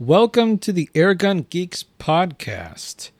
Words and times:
Welcome 0.00 0.58
to 0.58 0.72
the 0.72 0.90
Airgun 0.94 1.48
Geeks 1.48 1.84
podcast. 2.00 3.10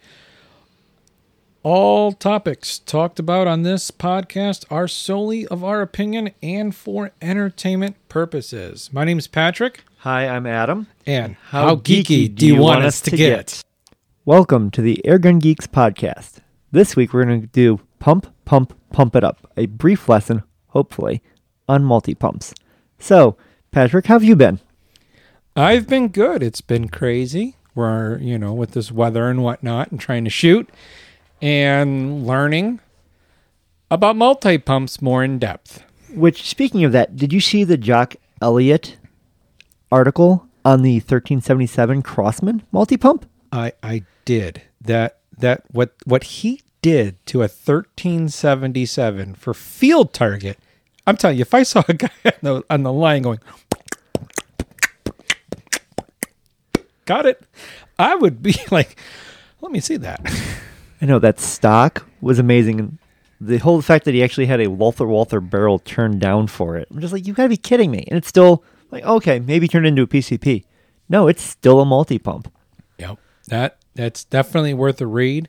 All 1.63 2.11
topics 2.13 2.81
talked 2.81 3.21
about 3.21 3.47
on 3.47 3.63
this 3.63 3.93
podcast 3.93 4.65
are 4.69 4.89
solely 4.89 5.47
of 5.47 5.63
our 5.63 5.81
opinion 5.81 6.33
and 6.43 6.75
for 6.75 7.13
entertainment 7.23 7.95
purposes. 8.09 8.91
My 8.93 9.05
name 9.05 9.19
is 9.19 9.29
Patrick, 9.29 9.85
Hi, 9.99 10.27
I'm 10.27 10.47
Adam. 10.47 10.89
and 11.07 11.37
how, 11.51 11.77
geeky, 11.77 12.35
do 12.35 12.45
you 12.45 12.57
want 12.57 12.83
us 12.85 13.01
to 13.03 13.17
get? 13.17 13.63
Welcome 14.25 14.73
to 14.73 14.83
the 14.83 15.01
Airgun 15.05 15.41
Geeks 15.41 15.69
podcast. 15.69 16.39
This 16.73 16.97
week 16.97 17.13
we're 17.13 17.27
going 17.27 17.43
to 17.43 17.47
do 17.47 17.79
Pump, 18.01 18.27
Pump, 18.45 18.77
Pump 18.93 19.15
It 19.15 19.23
Up, 19.23 19.49
a 19.57 19.67
brief 19.67 20.09
lesson, 20.09 20.43
hopefully, 20.69 21.23
on 21.69 21.85
multi 21.85 22.17
pumps. 22.17 22.55
So, 23.01 23.37
Patrick, 23.73 24.07
how 24.07 24.15
have 24.15 24.25
you 24.25 24.37
been? 24.37 24.61
I've 25.57 25.89
been 25.89 26.09
good. 26.09 26.43
It's 26.43 26.61
been 26.61 26.89
crazy. 26.89 27.57
We're, 27.75 28.19
you 28.19 28.39
know, 28.39 28.53
with 28.53 28.73
this 28.73 28.93
weather 28.93 29.29
and 29.29 29.43
whatnot 29.43 29.91
and 29.91 29.99
trying 29.99 30.25
to 30.25 30.31
shoot 30.31 30.69
and 31.43 32.27
learning 32.27 32.81
about 33.91 34.17
multi 34.17 34.59
pumps 34.59 35.01
more 35.03 35.25
in 35.25 35.39
depth. 35.39 35.83
Which, 36.13 36.49
speaking 36.49 36.85
of 36.85 36.93
that, 36.93 37.17
did 37.17 37.33
you 37.33 37.41
see 37.41 37.65
the 37.65 37.77
Jock 37.77 38.17
Elliott 38.43 38.97
article 39.91 40.47
on 40.65 40.83
the 40.83 40.97
1377 40.97 42.03
Crosman 42.03 42.63
multi 42.73 42.97
pump? 42.97 43.27
I 43.53 43.73
I 43.83 44.05
did 44.25 44.63
that 44.81 45.19
that 45.39 45.65
what 45.71 45.95
what 46.05 46.25
he 46.25 46.63
did 46.83 47.25
to 47.27 47.39
a 47.41 47.49
1377 47.49 49.35
for 49.35 49.55
field 49.55 50.13
target. 50.13 50.59
I'm 51.07 51.17
telling 51.17 51.39
you, 51.39 51.43
if 51.43 51.55
I 51.55 51.63
saw 51.63 51.83
a 51.89 51.95
guy 51.95 52.11
on 52.25 52.33
the, 52.43 52.65
on 52.71 52.83
the 52.83 52.93
line 52.93 53.23
going, 53.23 53.41
got 57.05 57.27
it, 57.27 57.43
I 57.99 58.15
would 58.15 58.43
be 58.43 58.55
like, 58.71 58.99
let 59.61 59.73
me 59.73 59.81
see 59.81 59.97
that. 59.99 60.21
I 61.01 61.07
know 61.07 61.19
that 61.19 61.41
stock 61.41 62.07
was 62.21 62.39
amazing. 62.39 62.99
The 63.41 63.59
whole 63.59 63.81
fact 63.81 64.05
that 64.05 64.15
he 64.15 64.23
actually 64.23 64.47
had 64.47 64.61
a 64.61 64.69
Walther 64.69 65.07
Walther 65.07 65.41
barrel 65.41 65.79
turned 65.79 66.21
down 66.21 66.47
for 66.47 66.77
it. 66.77 66.89
I'm 66.91 67.01
just 67.01 67.13
like, 67.13 67.27
you 67.27 67.33
gotta 67.33 67.49
be 67.49 67.57
kidding 67.57 67.91
me. 67.91 68.05
And 68.09 68.19
it's 68.19 68.29
still 68.29 68.63
like, 68.91 69.05
okay, 69.05 69.41
maybe 69.41 69.67
turned 69.67 69.87
into 69.87 70.03
a 70.03 70.07
PCP. 70.07 70.65
No, 71.09 71.27
it's 71.27 71.43
still 71.43 71.81
a 71.81 71.87
multi 71.87 72.19
pump. 72.19 72.53
Yep, 72.99 73.19
that 73.49 73.79
that's 73.95 74.25
definitely 74.25 74.75
worth 74.75 75.01
a 75.01 75.07
read. 75.07 75.49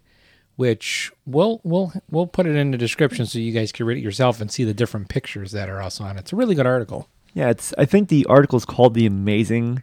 Which 0.61 1.11
we'll 1.25 1.59
we'll 1.63 1.91
we'll 2.11 2.27
put 2.27 2.45
it 2.45 2.55
in 2.55 2.69
the 2.69 2.77
description 2.77 3.25
so 3.25 3.39
you 3.39 3.51
guys 3.51 3.71
can 3.71 3.87
read 3.87 3.97
it 3.97 4.03
yourself 4.03 4.39
and 4.39 4.51
see 4.51 4.63
the 4.63 4.75
different 4.75 5.09
pictures 5.09 5.53
that 5.53 5.69
are 5.69 5.81
also 5.81 6.03
on 6.03 6.17
it. 6.17 6.19
It's 6.19 6.33
a 6.33 6.35
really 6.35 6.53
good 6.53 6.67
article. 6.67 7.07
Yeah, 7.33 7.49
it's 7.49 7.73
I 7.79 7.85
think 7.85 8.09
the 8.09 8.27
article 8.27 8.57
is 8.57 8.65
called 8.65 8.93
The 8.93 9.07
Amazing 9.07 9.81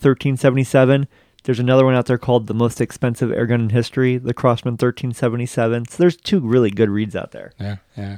1377. 0.00 1.06
There's 1.44 1.58
another 1.58 1.84
one 1.84 1.94
out 1.94 2.06
there 2.06 2.16
called 2.16 2.46
The 2.46 2.54
Most 2.54 2.80
Expensive 2.80 3.28
Airgun 3.28 3.56
in 3.56 3.68
History, 3.68 4.16
the 4.16 4.32
Crosman 4.32 4.78
1377. 4.78 5.84
So 5.86 5.96
there's 5.98 6.16
two 6.16 6.40
really 6.40 6.70
good 6.70 6.88
reads 6.88 7.14
out 7.14 7.32
there. 7.32 7.52
Yeah, 7.60 7.76
yeah. 7.94 8.16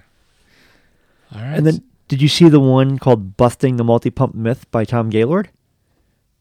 All 1.34 1.40
right. 1.40 1.56
And 1.56 1.66
then 1.66 1.82
did 2.06 2.22
you 2.22 2.28
see 2.28 2.48
the 2.48 2.60
one 2.60 3.00
called 3.00 3.36
Busting 3.36 3.76
the 3.76 3.82
Multi 3.82 4.10
Pump 4.10 4.36
Myth 4.36 4.70
by 4.70 4.84
Tom 4.84 5.10
Gaylord? 5.10 5.50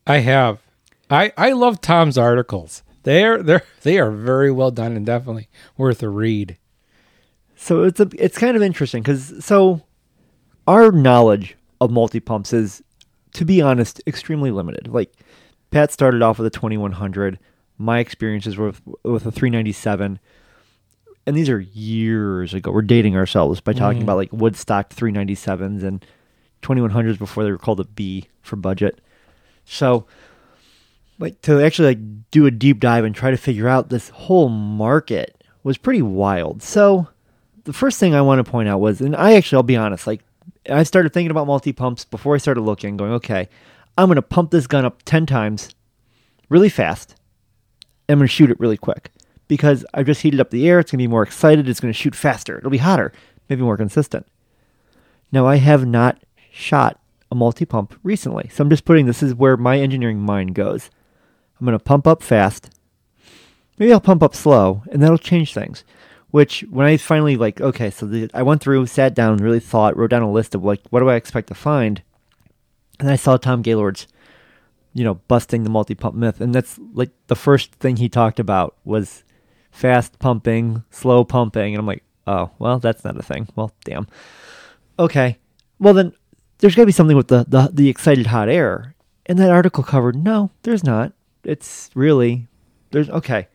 I 0.05 0.19
have. 0.19 0.61
I 1.09 1.33
I 1.35 1.53
love 1.53 1.81
Tom's 1.81 2.15
articles. 2.15 2.83
They're 3.07 3.41
they're 3.41 3.63
they 3.83 3.99
are 3.99 4.11
very 4.11 4.51
well 4.51 4.69
done 4.69 4.97
and 4.97 5.05
definitely 5.05 5.47
worth 5.77 6.03
a 6.03 6.09
read. 6.09 6.57
So 7.55 7.83
it's 7.83 8.01
a 8.01 8.09
it's 8.19 8.37
kind 8.37 8.57
of 8.57 8.61
interesting 8.61 9.01
because 9.01 9.43
so 9.45 9.83
our 10.67 10.91
knowledge 10.91 11.55
of 11.79 11.89
multi 11.89 12.19
pumps 12.19 12.51
is, 12.51 12.83
to 13.33 13.45
be 13.45 13.61
honest, 13.61 14.01
extremely 14.05 14.51
limited. 14.51 14.89
Like 14.89 15.13
Pat 15.71 15.93
started 15.93 16.21
off 16.21 16.37
with 16.37 16.47
a 16.47 16.49
2100. 16.49 17.39
My 17.77 17.99
experiences 17.99 18.57
were 18.57 18.67
with, 18.67 18.81
with 19.03 19.25
a 19.25 19.31
397, 19.31 20.19
and 21.25 21.35
these 21.37 21.47
are 21.49 21.59
years 21.61 22.53
ago. 22.53 22.71
We're 22.71 22.81
dating 22.81 23.15
ourselves 23.15 23.61
by 23.61 23.71
talking 23.71 23.99
Mhm. 24.01 24.03
about 24.03 24.17
like 24.17 24.33
Woodstock 24.33 24.89
397s 24.89 25.81
and 25.83 26.05
2100s 26.61 27.17
before 27.17 27.45
they 27.45 27.51
were 27.51 27.57
called 27.57 27.79
a 27.79 27.85
B 27.85 28.25
for 28.41 28.55
budget. 28.57 28.99
So 29.63 30.05
like 31.19 31.41
to 31.43 31.61
actually 31.61 31.89
like 31.89 32.29
do 32.31 32.45
a 32.45 32.51
deep 32.51 32.79
dive 32.79 33.03
and 33.03 33.15
try 33.15 33.31
to 33.31 33.37
figure 33.37 33.67
out 33.67 33.89
this 33.89 34.09
whole 34.09 34.49
market 34.49 35.43
was 35.63 35.77
pretty 35.77 36.01
wild. 36.01 36.61
So 36.61 37.07
the 37.63 37.73
first 37.73 37.99
thing 37.99 38.15
I 38.15 38.21
want 38.21 38.43
to 38.43 38.49
point 38.49 38.69
out 38.69 38.79
was, 38.79 39.01
and 39.01 39.15
I 39.15 39.33
actually, 39.33 39.57
I'll 39.57 39.63
be 39.63 39.75
honest, 39.75 40.07
like 40.07 40.21
I 40.69 40.83
started 40.83 41.13
thinking 41.13 41.31
about 41.31 41.47
multi 41.47 41.73
pumps 41.73 42.05
before 42.05 42.35
I 42.35 42.37
started 42.37 42.61
looking, 42.61 42.97
going, 42.97 43.13
okay, 43.13 43.49
I'm 43.97 44.09
to 44.13 44.21
pump 44.21 44.51
this 44.51 44.67
gun 44.67 44.85
up 44.85 45.03
10 45.03 45.25
times 45.25 45.69
really 46.49 46.69
fast. 46.69 47.15
and 48.07 48.19
I'm 48.19 48.27
to 48.27 48.27
shoot 48.27 48.51
it 48.51 48.59
really 48.59 48.77
quick 48.77 49.11
because 49.47 49.85
I've 49.93 50.05
just 50.05 50.21
heated 50.21 50.39
up 50.39 50.49
the 50.49 50.67
air. 50.67 50.79
It's 50.79 50.91
to 50.91 50.97
be 50.97 51.07
more 51.07 51.23
excited. 51.23 51.67
It's 51.67 51.79
to 51.79 51.93
shoot 51.93 52.15
faster. 52.15 52.57
It'll 52.57 52.69
be 52.69 52.77
hotter, 52.77 53.11
maybe 53.49 53.63
more 53.63 53.77
consistent. 53.77 54.27
Now, 55.31 55.45
I 55.45 55.57
have 55.57 55.85
not 55.85 56.21
shot 56.51 56.99
a 57.31 57.35
multi 57.35 57.65
pump 57.65 57.99
recently. 58.03 58.49
So 58.49 58.63
I'm 58.63 58.69
just 58.69 58.85
putting 58.85 59.05
this 59.05 59.23
is 59.23 59.35
where 59.35 59.57
my 59.57 59.79
engineering 59.79 60.19
mind 60.19 60.55
goes. 60.55 60.89
I'm 61.59 61.65
going 61.65 61.77
to 61.77 61.83
pump 61.83 62.07
up 62.07 62.21
fast. 62.23 62.69
Maybe 63.77 63.93
I'll 63.93 63.99
pump 63.99 64.23
up 64.23 64.35
slow, 64.35 64.83
and 64.91 65.01
that'll 65.01 65.17
change 65.17 65.53
things. 65.53 65.83
Which, 66.29 66.65
when 66.69 66.85
I 66.85 66.97
finally 66.97 67.37
like, 67.37 67.61
okay, 67.61 67.89
so 67.89 68.05
the, 68.05 68.29
I 68.33 68.43
went 68.43 68.61
through, 68.61 68.85
sat 68.87 69.13
down, 69.13 69.37
really 69.37 69.61
thought, 69.61 69.95
wrote 69.95 70.09
down 70.09 70.23
a 70.23 70.31
list 70.31 70.55
of 70.55 70.63
like, 70.63 70.81
what 70.89 70.99
do 70.99 71.09
I 71.09 71.15
expect 71.15 71.47
to 71.47 71.55
find, 71.55 72.01
and 72.99 73.09
I 73.09 73.15
saw 73.15 73.37
Tom 73.37 73.61
Gaylord's, 73.61 74.07
you 74.93 75.03
know, 75.03 75.15
busting 75.27 75.63
the 75.63 75.69
multi-pump 75.69 76.15
myth, 76.15 76.41
and 76.41 76.53
that's 76.53 76.79
like 76.93 77.11
the 77.27 77.35
first 77.35 77.71
thing 77.75 77.95
he 77.95 78.09
talked 78.09 78.39
about 78.39 78.75
was 78.83 79.23
fast 79.71 80.19
pumping, 80.19 80.83
slow 80.89 81.23
pumping, 81.23 81.73
and 81.73 81.79
I'm 81.79 81.87
like, 81.87 82.03
oh, 82.25 82.51
well, 82.59 82.79
that's 82.79 83.05
not 83.05 83.17
a 83.17 83.23
thing. 83.23 83.47
Well, 83.55 83.71
damn. 83.85 84.07
Okay, 84.99 85.37
well 85.79 85.93
then, 85.93 86.13
there's 86.57 86.75
got 86.75 86.81
to 86.81 86.87
be 86.87 86.91
something 86.91 87.15
with 87.15 87.29
the, 87.29 87.45
the 87.47 87.69
the 87.71 87.89
excited 87.89 88.27
hot 88.27 88.49
air, 88.49 88.95
and 89.27 89.39
that 89.39 89.51
article 89.51 89.83
covered. 89.83 90.15
No, 90.15 90.51
there's 90.63 90.83
not. 90.83 91.13
It's 91.47 91.89
really 91.95 92.47
there's 92.91 93.09
okay. 93.09 93.47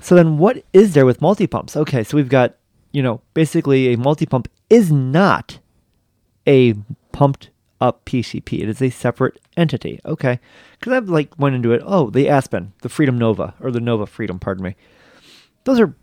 So 0.00 0.14
then 0.14 0.38
what 0.38 0.62
is 0.72 0.94
there 0.94 1.06
with 1.06 1.22
multi-pumps? 1.22 1.76
Okay, 1.76 2.04
so 2.04 2.16
we've 2.16 2.28
got, 2.28 2.56
you 2.92 3.02
know, 3.02 3.22
basically 3.32 3.92
a 3.92 3.96
multi-pump 3.96 4.48
is 4.68 4.92
not 4.92 5.58
a 6.46 6.74
pumped 7.12 7.50
up 7.80 8.04
PCP. 8.04 8.60
It 8.60 8.68
is 8.68 8.82
a 8.82 8.90
separate 8.90 9.40
entity. 9.56 10.00
Okay. 10.04 10.40
Cuz 10.80 10.92
I've 10.92 11.08
like 11.08 11.38
went 11.38 11.54
into 11.54 11.72
it. 11.72 11.82
Oh, 11.84 12.10
the 12.10 12.28
Aspen, 12.28 12.72
the 12.82 12.88
Freedom 12.88 13.16
Nova 13.16 13.54
or 13.60 13.70
the 13.70 13.80
Nova 13.80 14.06
Freedom, 14.06 14.38
pardon 14.38 14.64
me. 14.64 14.76
Those 15.64 15.80
are 15.80 15.94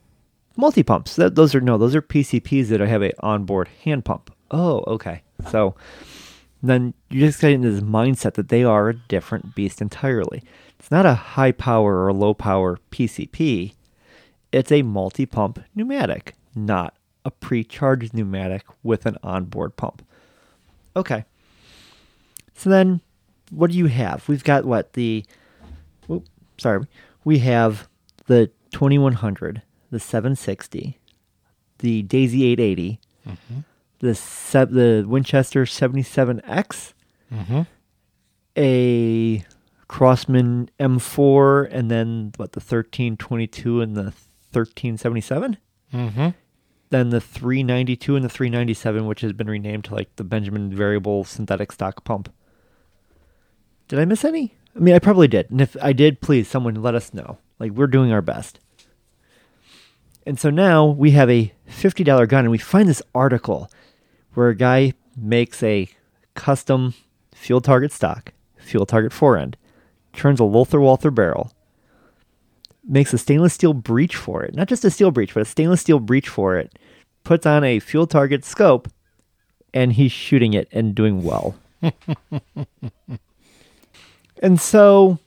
multi-pumps. 0.58 1.16
That, 1.16 1.36
those 1.36 1.54
are 1.54 1.62
no, 1.62 1.78
those 1.78 1.96
are 1.96 2.02
PCPs 2.02 2.68
that 2.70 2.82
I 2.82 2.88
have 2.88 3.04
a 3.04 3.14
onboard 3.24 3.70
hand 3.84 4.06
pump. 4.06 4.34
Oh, 4.50 4.84
okay. 4.88 5.22
So 5.50 5.76
then 6.70 6.94
you 7.10 7.22
just 7.22 7.42
get 7.42 7.52
into 7.52 7.72
this 7.72 7.82
mindset 7.82 8.34
that 8.34 8.50
they 8.50 8.64
are 8.64 8.90
a 8.90 8.94
different 8.94 9.56
beast 9.56 9.82
entirely. 9.82 10.44
It's 10.80 10.92
not 10.92 11.06
a 11.06 11.14
high 11.14 11.52
power 11.52 12.06
or 12.06 12.14
low 12.14 12.34
power 12.34 12.78
PCP. 12.92 13.74
It's 14.52 14.72
a 14.72 14.82
multi 14.82 15.26
pump 15.26 15.64
pneumatic, 15.74 16.36
not 16.56 16.96
a 17.26 17.32
pre 17.32 17.64
charged 17.64 18.14
pneumatic 18.14 18.66
with 18.84 19.06
an 19.06 19.18
onboard 19.24 19.76
pump. 19.76 20.06
Okay. 20.96 21.26
So 22.56 22.70
then 22.70 23.02
what 23.52 23.72
do 23.72 23.78
you 23.78 23.88
have? 23.88 24.28
We've 24.28 24.44
got 24.44 24.66
what? 24.66 24.94
The. 24.94 25.26
Whoop, 26.08 26.26
sorry. 26.58 26.86
We 27.24 27.40
have 27.40 27.88
the 28.26 28.50
2100, 28.72 29.62
the 29.92 30.00
760, 30.00 30.98
the 31.80 32.02
Daisy 32.04 32.46
880, 32.46 33.00
mm-hmm. 33.28 33.60
The, 34.02 34.16
se- 34.16 34.66
the 34.66 35.06
Winchester 35.08 35.64
77X, 35.66 36.94
Mm-hmm. 37.34 37.62
a 38.58 39.46
Crosman 39.88 40.70
M4, 40.80 41.70
and 41.72 41.90
then 41.90 42.34
what 42.36 42.52
the 42.54 42.60
1322 42.60 43.80
and 43.82 43.96
the 43.96 44.04
1377. 44.52 45.58
Mm-hmm. 45.94 46.30
Then 46.90 47.10
the 47.10 47.22
392 47.22 48.16
and 48.18 48.26
the 48.26 48.30
397, 48.30 49.06
which 49.06 49.22
has 49.22 49.32
been 49.32 49.48
renamed 49.50 49.86
to 49.86 49.96
like 49.96 50.14
the 50.18 50.26
Benjamin 50.26 50.76
Variable 50.76 51.24
Synthetic 51.24 51.72
Stock 51.72 52.04
Pump. 52.04 52.34
Did 53.88 54.00
I 54.00 54.06
miss 54.06 54.26
any? 54.26 54.56
I 54.76 54.80
mean, 54.80 54.94
I 54.96 55.00
probably 55.00 55.28
did. 55.30 55.50
And 55.52 55.62
if 55.62 55.78
I 55.82 55.94
did, 55.94 56.20
please, 56.22 56.48
someone 56.50 56.76
let 56.76 56.96
us 56.96 57.14
know. 57.14 57.38
Like, 57.60 57.72
we're 57.72 57.88
doing 57.88 58.12
our 58.12 58.22
best. 58.22 58.60
And 60.26 60.40
so 60.40 60.50
now 60.50 60.86
we 60.86 61.12
have 61.12 61.30
a 61.30 61.52
$50 61.70 62.28
gun, 62.28 62.46
and 62.46 62.52
we 62.52 62.58
find 62.58 62.88
this 62.90 63.02
article 63.16 63.70
where 64.34 64.50
a 64.50 64.56
guy 64.56 64.94
makes 65.16 65.62
a 65.64 65.90
custom 66.36 66.94
field 67.34 67.64
target 67.64 67.92
stock, 67.92 68.34
field 68.58 68.90
target 68.90 69.14
forend, 69.14 69.58
turns 70.14 70.40
a 70.40 70.44
Lothar 70.44 70.80
Walther 70.80 71.12
barrel, 71.12 71.52
makes 72.84 73.14
a 73.14 73.18
stainless 73.18 73.54
steel 73.54 73.74
breech 73.74 74.16
for 74.16 74.44
it, 74.44 74.56
not 74.56 74.68
just 74.68 74.86
a 74.86 74.92
steel 74.92 75.12
breech, 75.12 75.34
but 75.34 75.42
a 75.42 75.46
stainless 75.46 75.82
steel 75.82 76.00
breech 76.00 76.30
for 76.30 76.58
it, 76.58 76.78
puts 77.24 77.46
on 77.46 77.64
a 77.64 77.80
field 77.80 78.10
target 78.10 78.44
scope, 78.44 78.88
and 79.74 79.94
he's 79.94 80.12
shooting 80.12 80.54
it 80.54 80.68
and 80.72 80.96
doing 80.96 81.24
well. 81.24 81.56
and 84.42 84.60
so, 84.60 85.18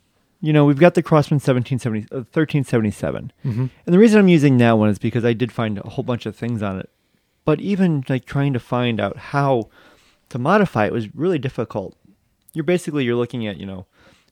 you 0.41 0.53
know, 0.53 0.65
we've 0.65 0.79
got 0.79 0.95
the 0.95 1.03
Crosman 1.03 1.41
1770, 1.41 2.03
uh, 2.12 2.25
1377. 2.33 3.33
Mm-hmm. 3.45 3.61
And 3.61 3.71
the 3.87 3.99
reason 3.99 4.21
I'm 4.21 4.29
using 4.29 4.59
that 4.59 4.73
one 4.79 4.91
is 4.91 4.99
because 4.99 5.25
I 5.25 5.33
did 5.33 5.51
find 5.51 5.79
a 5.79 5.89
whole 5.89 6.05
bunch 6.05 6.27
of 6.27 6.37
things 6.37 6.62
on 6.62 6.79
it. 6.81 6.91
But 7.44 7.61
even 7.61 8.05
like 8.08 8.25
trying 8.25 8.52
to 8.52 8.61
find 8.61 9.00
out 9.00 9.17
how 9.17 9.69
to 10.31 10.38
modify 10.38 10.87
it 10.87 10.93
was 10.93 11.14
really 11.14 11.38
difficult. 11.38 11.94
You're 12.52 12.64
basically 12.64 13.05
you're 13.05 13.17
looking 13.17 13.46
at, 13.46 13.58
you 13.58 13.67
know, 13.67 13.87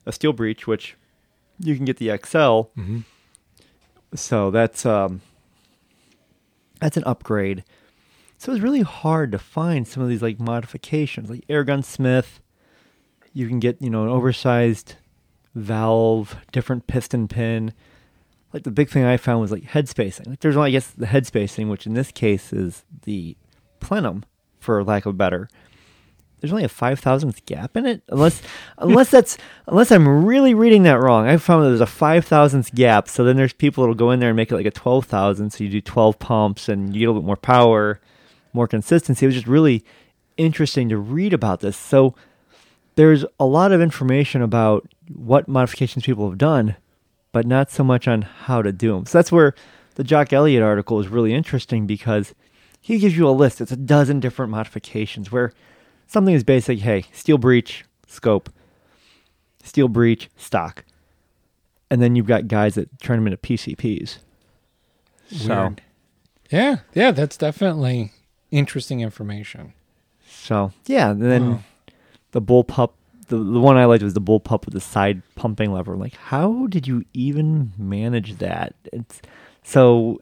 a 0.06 0.12
steel 0.12 0.32
breech 0.32 0.66
which 0.66 0.96
you 1.58 1.76
can 1.76 1.84
get 1.84 1.98
the 1.98 2.08
XL. 2.08 2.72
Mm-hmm. 2.78 3.00
So 4.14 4.50
that's 4.50 4.86
um 4.86 5.20
that's 6.80 6.96
an 6.96 7.04
upgrade. 7.04 7.64
So 8.38 8.52
it's 8.52 8.60
really 8.60 8.82
hard 8.82 9.30
to 9.32 9.38
find 9.38 9.86
some 9.86 10.02
of 10.02 10.08
these 10.08 10.22
like 10.22 10.40
modifications, 10.40 11.30
like 11.30 11.46
Airgun 11.46 11.84
Smith. 11.84 12.40
You 13.32 13.46
can 13.48 13.60
get, 13.60 13.80
you 13.80 13.88
know, 13.88 14.02
an 14.02 14.08
oversized 14.08 14.96
valve, 15.54 16.36
different 16.50 16.86
piston 16.86 17.28
pin. 17.28 17.72
Like 18.52 18.64
the 18.64 18.70
big 18.70 18.90
thing 18.90 19.04
I 19.04 19.16
found 19.16 19.40
was 19.40 19.52
like 19.52 19.64
head 19.64 19.88
spacing. 19.88 20.26
Like 20.28 20.40
there's 20.40 20.56
only, 20.56 20.68
I 20.68 20.72
guess, 20.72 20.90
the 20.90 21.06
head 21.06 21.26
spacing, 21.26 21.68
which 21.68 21.86
in 21.86 21.94
this 21.94 22.10
case 22.10 22.52
is 22.52 22.84
the 23.04 23.36
plenum, 23.80 24.24
for 24.60 24.82
lack 24.84 25.06
of 25.06 25.10
a 25.10 25.16
better. 25.16 25.48
There's 26.40 26.52
only 26.52 26.64
a 26.64 26.68
five 26.68 26.98
thousandth 26.98 27.46
gap 27.46 27.76
in 27.76 27.86
it, 27.86 28.02
unless 28.08 28.42
unless 28.78 29.10
that's 29.10 29.38
unless 29.66 29.90
I'm 29.92 30.26
really 30.26 30.54
reading 30.54 30.82
that 30.82 31.00
wrong. 31.00 31.26
I 31.26 31.36
found 31.36 31.64
that 31.64 31.68
there's 31.68 31.80
a 31.80 31.86
five 31.86 32.24
thousandth 32.24 32.74
gap. 32.74 33.08
So 33.08 33.24
then 33.24 33.36
there's 33.36 33.52
people 33.52 33.82
that'll 33.82 33.94
go 33.94 34.10
in 34.10 34.20
there 34.20 34.30
and 34.30 34.36
make 34.36 34.50
it 34.50 34.56
like 34.56 34.66
a 34.66 34.70
twelve 34.70 35.06
thousand. 35.06 35.50
So 35.50 35.64
you 35.64 35.70
do 35.70 35.80
twelve 35.80 36.18
pumps 36.18 36.68
and 36.68 36.94
you 36.94 37.00
get 37.00 37.06
a 37.06 37.08
little 37.10 37.22
bit 37.22 37.26
more 37.26 37.36
power, 37.36 38.00
more 38.52 38.66
consistency. 38.66 39.24
It 39.24 39.28
was 39.28 39.36
just 39.36 39.46
really 39.46 39.84
interesting 40.36 40.88
to 40.88 40.98
read 40.98 41.32
about 41.32 41.60
this. 41.60 41.76
So 41.76 42.14
there's 42.96 43.24
a 43.40 43.46
lot 43.46 43.72
of 43.72 43.80
information 43.80 44.42
about 44.42 44.88
what 45.08 45.48
modifications 45.48 46.04
people 46.04 46.28
have 46.28 46.38
done, 46.38 46.76
but 47.32 47.46
not 47.46 47.70
so 47.70 47.82
much 47.82 48.06
on 48.06 48.22
how 48.22 48.62
to 48.62 48.72
do 48.72 48.92
them. 48.94 49.06
So 49.06 49.18
that's 49.18 49.32
where 49.32 49.54
the 49.94 50.04
Jock 50.04 50.32
Elliott 50.32 50.62
article 50.62 51.00
is 51.00 51.08
really 51.08 51.32
interesting 51.34 51.86
because 51.86 52.34
he 52.80 52.98
gives 52.98 53.16
you 53.16 53.28
a 53.28 53.30
list. 53.30 53.60
It's 53.60 53.72
a 53.72 53.76
dozen 53.76 54.20
different 54.20 54.50
modifications 54.50 55.32
where 55.32 55.52
something 56.06 56.34
is 56.34 56.44
basic. 56.44 56.80
Hey, 56.80 57.04
steel 57.12 57.38
breech, 57.38 57.84
scope, 58.06 58.50
steel 59.62 59.88
breech, 59.88 60.30
stock. 60.36 60.84
And 61.90 62.00
then 62.02 62.16
you've 62.16 62.26
got 62.26 62.48
guys 62.48 62.74
that 62.76 63.00
turn 63.00 63.18
them 63.18 63.26
into 63.26 63.36
PCPs. 63.36 64.18
So, 65.30 65.48
Weird. 65.48 65.82
Yeah, 66.50 66.76
yeah, 66.94 67.10
that's 67.12 67.36
definitely 67.36 68.12
interesting 68.50 69.00
information. 69.00 69.72
so 70.28 70.72
yeah. 70.86 71.10
And 71.10 71.22
then 71.22 71.50
Wow. 71.50 71.60
the 72.32 72.40
bull 72.40 72.64
pup 72.64 72.94
the, 73.32 73.38
the 73.38 73.60
one 73.60 73.78
I 73.78 73.86
liked 73.86 74.04
was 74.04 74.12
the 74.12 74.20
bull 74.20 74.40
pup 74.40 74.66
with 74.66 74.74
the 74.74 74.80
side 74.80 75.22
pumping 75.36 75.72
lever. 75.72 75.96
Like, 75.96 76.14
how 76.14 76.66
did 76.66 76.86
you 76.86 77.06
even 77.14 77.72
manage 77.78 78.36
that? 78.36 78.74
It's 78.92 79.22
so 79.62 80.20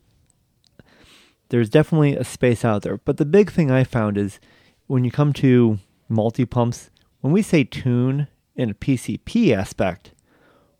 there's 1.48 1.68
definitely 1.68 2.14
a 2.14 2.22
space 2.22 2.64
out 2.64 2.82
there. 2.82 2.98
But 2.98 3.16
the 3.16 3.24
big 3.24 3.50
thing 3.50 3.68
I 3.68 3.82
found 3.82 4.16
is 4.16 4.38
when 4.86 5.04
you 5.04 5.10
come 5.10 5.32
to 5.34 5.80
multi 6.08 6.44
pumps, 6.44 6.90
when 7.20 7.32
we 7.32 7.42
say 7.42 7.64
tune 7.64 8.28
in 8.54 8.70
a 8.70 8.74
PCP 8.74 9.52
aspect, 9.52 10.12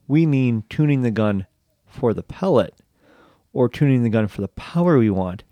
we 0.07 0.25
mean 0.25 0.63
tuning 0.69 1.03
the 1.03 1.11
gun 1.11 1.47
for 1.89 2.15
the 2.15 2.23
pellet 2.23 2.75
or 3.53 3.69
tuning 3.69 4.05
the 4.05 4.09
gun 4.09 4.29
for 4.29 4.41
the 4.41 4.49
power 4.49 4.99
we 4.99 5.11
want. 5.11 5.43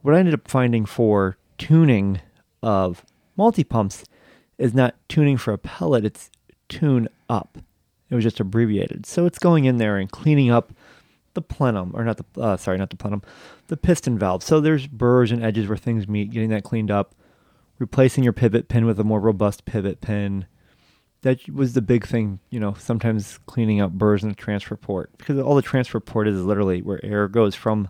What 0.00 0.14
I 0.14 0.20
ended 0.20 0.32
up 0.32 0.48
finding 0.48 0.86
for 0.86 1.36
tuning 1.58 2.22
of 2.62 3.04
multi 3.36 3.62
pumps 3.62 4.04
is 4.62 4.74
not 4.74 4.94
tuning 5.08 5.36
for 5.36 5.52
a 5.52 5.58
pellet, 5.58 6.04
it's 6.04 6.30
tune 6.68 7.08
up. 7.28 7.58
It 8.08 8.14
was 8.14 8.24
just 8.24 8.40
abbreviated. 8.40 9.06
So 9.06 9.26
it's 9.26 9.38
going 9.38 9.64
in 9.64 9.78
there 9.78 9.96
and 9.96 10.10
cleaning 10.10 10.50
up 10.50 10.72
the 11.34 11.42
plenum, 11.42 11.92
or 11.94 12.04
not 12.04 12.18
the, 12.18 12.40
uh, 12.40 12.56
sorry, 12.56 12.78
not 12.78 12.90
the 12.90 12.96
plenum, 12.96 13.22
the 13.66 13.76
piston 13.76 14.18
valve. 14.18 14.42
So 14.42 14.60
there's 14.60 14.86
burrs 14.86 15.32
and 15.32 15.42
edges 15.42 15.66
where 15.66 15.76
things 15.76 16.06
meet, 16.06 16.30
getting 16.30 16.50
that 16.50 16.62
cleaned 16.62 16.90
up, 16.90 17.14
replacing 17.78 18.22
your 18.22 18.32
pivot 18.32 18.68
pin 18.68 18.84
with 18.84 19.00
a 19.00 19.04
more 19.04 19.20
robust 19.20 19.64
pivot 19.64 20.00
pin. 20.00 20.46
That 21.22 21.48
was 21.48 21.72
the 21.72 21.82
big 21.82 22.06
thing, 22.06 22.38
you 22.50 22.60
know, 22.60 22.74
sometimes 22.74 23.38
cleaning 23.46 23.80
up 23.80 23.92
burrs 23.92 24.22
in 24.22 24.28
the 24.28 24.34
transfer 24.34 24.76
port. 24.76 25.10
Because 25.16 25.38
all 25.38 25.54
the 25.54 25.62
transfer 25.62 26.00
port 26.00 26.28
is 26.28 26.42
literally 26.42 26.82
where 26.82 27.04
air 27.04 27.26
goes 27.28 27.54
from 27.54 27.88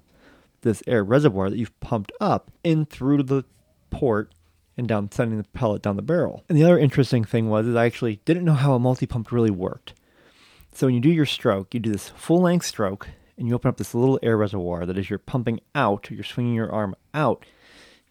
this 0.62 0.82
air 0.86 1.04
reservoir 1.04 1.50
that 1.50 1.58
you've 1.58 1.78
pumped 1.80 2.12
up 2.20 2.50
in 2.62 2.86
through 2.86 3.24
the 3.24 3.44
port 3.90 4.32
and 4.76 4.88
down 4.88 5.10
sending 5.12 5.38
the 5.38 5.44
pellet 5.44 5.82
down 5.82 5.96
the 5.96 6.02
barrel. 6.02 6.44
And 6.48 6.56
the 6.56 6.64
other 6.64 6.78
interesting 6.78 7.24
thing 7.24 7.48
was 7.48 7.66
is 7.66 7.76
I 7.76 7.86
actually 7.86 8.20
didn't 8.24 8.44
know 8.44 8.54
how 8.54 8.74
a 8.74 8.78
multi-pump 8.78 9.30
really 9.32 9.50
worked. 9.50 9.94
So 10.72 10.86
when 10.86 10.94
you 10.94 11.00
do 11.00 11.10
your 11.10 11.26
stroke, 11.26 11.74
you 11.74 11.80
do 11.80 11.92
this 11.92 12.08
full 12.08 12.40
length 12.40 12.66
stroke 12.66 13.08
and 13.36 13.48
you 13.48 13.54
open 13.54 13.68
up 13.68 13.76
this 13.76 13.94
little 13.94 14.18
air 14.22 14.36
reservoir 14.36 14.86
that 14.86 14.96
as 14.96 15.10
you're 15.10 15.18
pumping 15.18 15.60
out, 15.74 16.10
you're 16.10 16.24
swinging 16.24 16.54
your 16.54 16.72
arm 16.72 16.94
out, 17.12 17.44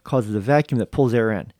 causes 0.04 0.36
a 0.36 0.40
vacuum 0.40 0.80
that 0.80 0.92
pulls 0.92 1.14
air 1.14 1.32
in. 1.32 1.52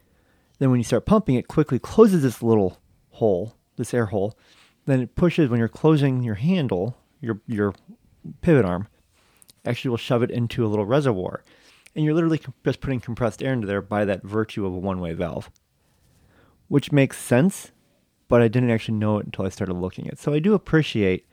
Then 0.60 0.70
when 0.70 0.80
you 0.80 0.84
start 0.84 1.06
pumping, 1.06 1.36
it 1.36 1.48
quickly 1.48 1.80
closes 1.80 2.22
this 2.22 2.44
little 2.44 2.80
hole, 3.12 3.56
this 3.78 3.94
air 3.94 4.08
hole. 4.08 4.38
Then 4.86 5.02
it 5.02 5.16
pushes 5.16 5.50
when 5.50 5.60
you're 5.60 5.68
closing 5.68 6.22
your 6.22 6.36
handle, 6.36 6.98
your 7.20 7.42
your 7.48 7.74
pivot 8.42 8.66
arm, 8.66 8.88
actually 9.66 9.90
will 9.90 9.98
shove 9.98 10.24
it 10.24 10.32
into 10.32 10.66
a 10.66 10.68
little 10.68 10.86
reservoir. 10.86 11.44
And 11.96 12.06
you're 12.06 12.14
literally 12.14 12.42
just 12.64 12.80
putting 12.80 13.00
compressed 13.00 13.44
air 13.44 13.54
into 13.54 13.68
there 13.68 13.82
by 13.82 14.06
that 14.06 14.24
virtue 14.24 14.66
of 14.66 14.74
a 14.74 14.78
one-way 14.78 15.14
valve. 15.14 15.50
Which 16.68 16.92
makes 16.92 17.18
sense, 17.18 17.72
but 18.28 18.42
I 18.42 18.48
didn't 18.48 18.70
actually 18.70 18.98
know 18.98 19.18
it 19.18 19.26
until 19.26 19.46
I 19.46 19.50
started 19.50 19.74
looking 19.74 20.08
at 20.08 20.14
it. 20.14 20.20
So 20.20 20.34
I 20.34 20.40
do 20.40 20.54
appreciate 20.54 21.26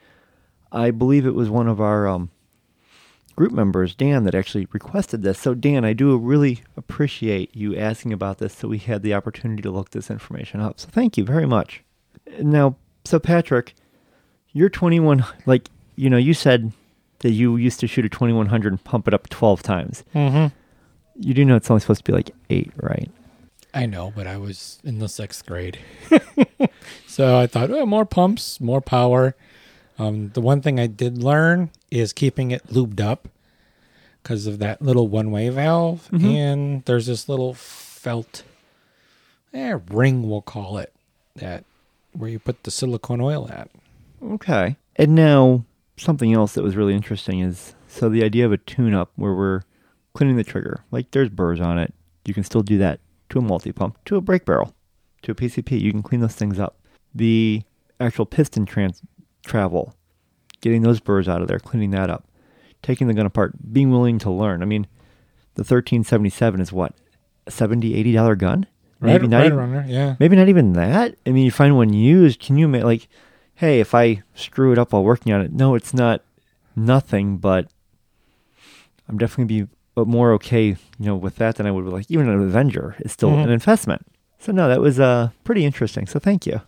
I 0.70 0.90
believe 0.90 1.26
it 1.26 1.34
was 1.34 1.49
one 1.49 1.69
of 1.69 1.81
our 1.81 2.06
um, 2.06 2.31
group 3.37 3.52
members, 3.52 3.94
Dan, 3.94 4.25
that 4.25 4.34
actually 4.34 4.66
requested 4.72 5.22
this. 5.22 5.38
So, 5.38 5.55
Dan, 5.55 5.84
I 5.84 5.93
do 5.93 6.16
really 6.16 6.62
appreciate 6.76 7.54
you 7.56 7.76
asking 7.76 8.12
about 8.12 8.38
this 8.38 8.54
so 8.54 8.69
we 8.69 8.78
had 8.78 9.02
the 9.02 9.14
opportunity 9.14 9.62
to 9.62 9.70
look 9.70 9.90
this 9.90 10.11
information 10.11 10.61
up. 10.61 10.81
So, 10.81 10.88
thank 10.90 11.16
you 11.16 11.25
very 11.25 11.46
much. 11.46 11.82
Now, 12.40 12.76
so 13.04 13.19
Patrick, 13.19 13.75
you're 14.52 14.69
21, 14.69 15.25
like, 15.46 15.70
you 15.96 16.11
know, 16.11 16.16
you 16.16 16.34
said 16.34 16.72
that 17.20 17.31
you 17.31 17.56
used 17.56 17.81
to 17.81 17.87
shoot 17.87 18.05
a 18.05 18.09
2100 18.09 18.73
and 18.73 18.85
pump 18.85 19.09
it 19.09 19.15
up 19.15 19.29
12 19.29 19.62
times. 19.62 20.05
Mm-hmm. 20.15 20.55
You 21.20 21.35
do 21.35 21.44
know 21.44 21.56
it's 21.56 21.70
only 21.70 21.81
supposed 21.81 22.05
to 22.05 22.11
be 22.11 22.17
like 22.17 22.31
eight, 22.49 22.70
right? 22.76 23.11
I 23.75 23.87
know, 23.87 24.12
but 24.14 24.26
I 24.26 24.37
was 24.38 24.78
in 24.85 24.99
the 24.99 25.09
sixth 25.09 25.45
grade. 25.45 25.78
so 27.07 27.38
I 27.38 27.47
thought, 27.47 27.71
oh, 27.71 27.87
more 27.87 28.04
pumps, 28.04 28.61
more 28.61 28.81
power. 28.81 29.35
Um, 29.99 30.31
the 30.31 30.40
one 30.40 30.62
thing 30.62 30.78
I 30.78 30.87
did 30.87 31.23
learn 31.23 31.71
is 31.90 32.12
keeping 32.12 32.50
it 32.50 32.66
lubed 32.69 33.00
up 33.00 33.28
because 34.23 34.47
of 34.47 34.59
that 34.61 34.81
little 34.81 35.09
one 35.09 35.31
way 35.31 35.49
valve. 35.49 36.09
Mhm. 36.12 36.35
And 36.35 36.85
there's 36.85 37.07
this 37.07 37.28
little 37.28 37.54
felt 37.54 38.45
eh, 39.52 39.78
ring, 39.90 40.28
we'll 40.28 40.42
call 40.42 40.78
it, 40.78 40.92
that 41.37 41.64
where 42.12 42.31
you 42.31 42.38
put 42.38 42.62
the 42.62 42.71
silicone 42.71 43.21
oil 43.21 43.49
at. 43.50 43.69
Okay. 44.23 44.76
And 44.97 45.14
now 45.14 45.64
something 45.99 46.33
else 46.33 46.55
that 46.55 46.62
was 46.62 46.76
really 46.76 46.95
interesting 46.95 47.40
is 47.40 47.75
so 47.87 48.09
the 48.09 48.23
idea 48.25 48.47
of 48.47 48.52
a 48.52 48.59
tune 48.59 48.95
up 48.95 49.11
where 49.17 49.35
we're 49.35 49.62
cleaning 50.14 50.37
the 50.37 50.45
trigger, 50.45 50.85
like 50.90 51.11
there's 51.11 51.28
burrs 51.28 51.61
on 51.61 51.78
it. 51.78 51.93
You 52.25 52.35
can 52.35 52.45
still 52.45 52.62
do 52.62 52.78
that 52.78 53.00
to 53.31 53.38
a 53.38 53.43
multi 53.43 53.73
pump, 53.73 53.99
to 54.07 54.17
a 54.17 54.21
brake 54.21 54.45
barrel, 54.45 54.75
to 55.23 55.33
a 55.33 55.35
PCP. 55.35 55.81
You 55.81 55.90
can 55.93 56.02
clean 56.02 56.21
those 56.21 56.35
things 56.35 56.59
up. 56.59 56.81
The 57.14 57.62
actual 58.00 58.26
piston 58.26 58.67
trans 58.67 59.02
travel, 59.45 59.95
getting 60.61 60.83
those 60.83 61.00
burrs 61.00 61.28
out 61.28 61.43
of 61.43 61.49
there, 61.49 61.59
cleaning 61.59 61.90
that 61.93 62.11
up, 62.11 62.28
taking 62.83 63.07
the 63.07 63.14
gun 63.14 63.26
apart, 63.26 63.73
being 63.73 63.90
willing 63.90 64.19
to 64.21 64.31
learn. 64.31 64.62
I 64.62 64.67
mean, 64.67 64.87
the 65.55 65.61
1377 65.62 66.61
is 66.61 66.73
what? 66.73 66.95
A 67.47 67.50
70 67.50 67.95
80 67.95 68.12
dollar 68.12 68.37
gun? 68.37 68.67
Right, 69.00 69.23
not 69.23 69.38
right 69.38 69.47
even- 69.47 69.73
there, 69.73 69.85
yeah. 69.87 70.17
maybe 70.19 70.35
not 70.37 70.49
even 70.49 70.73
that. 70.73 71.14
I 71.25 71.31
mean, 71.31 71.45
you 71.45 71.52
find 71.52 71.76
one 71.76 71.93
used. 71.93 72.40
Can 72.40 72.59
you 72.59 72.67
make 72.67 72.83
like, 72.83 73.09
hey, 73.59 73.81
if 73.81 73.95
I 73.95 74.23
screw 74.35 74.73
it 74.73 74.79
up 74.79 74.93
while 74.93 75.03
working 75.05 75.33
on 75.33 75.41
it? 75.41 75.53
No, 75.53 75.75
it's 75.75 75.93
not 75.95 76.23
nothing, 76.77 77.37
but 77.38 77.69
I'm 79.09 79.19
definitely 79.19 79.65
be 79.65 79.69
more 79.97 80.33
okay, 80.35 80.67
you 80.67 80.77
know, 81.07 81.17
with 81.17 81.37
that 81.37 81.57
than 81.57 81.67
I 81.67 81.71
would 81.71 81.85
with 81.85 81.93
like 81.93 82.07
even 82.09 82.29
an 82.29 82.41
Avenger 82.41 82.95
is 83.00 83.11
still 83.12 83.31
Mhm. 83.31 83.45
an 83.45 83.50
investment. 83.50 84.07
So 84.38 84.53
no, 84.53 84.69
that 84.69 84.81
was 84.81 85.00
uh 85.00 85.31
pretty 85.45 85.65
interesting. 85.65 86.07
So 86.07 86.19
thank 86.21 86.47
you. 86.47 86.61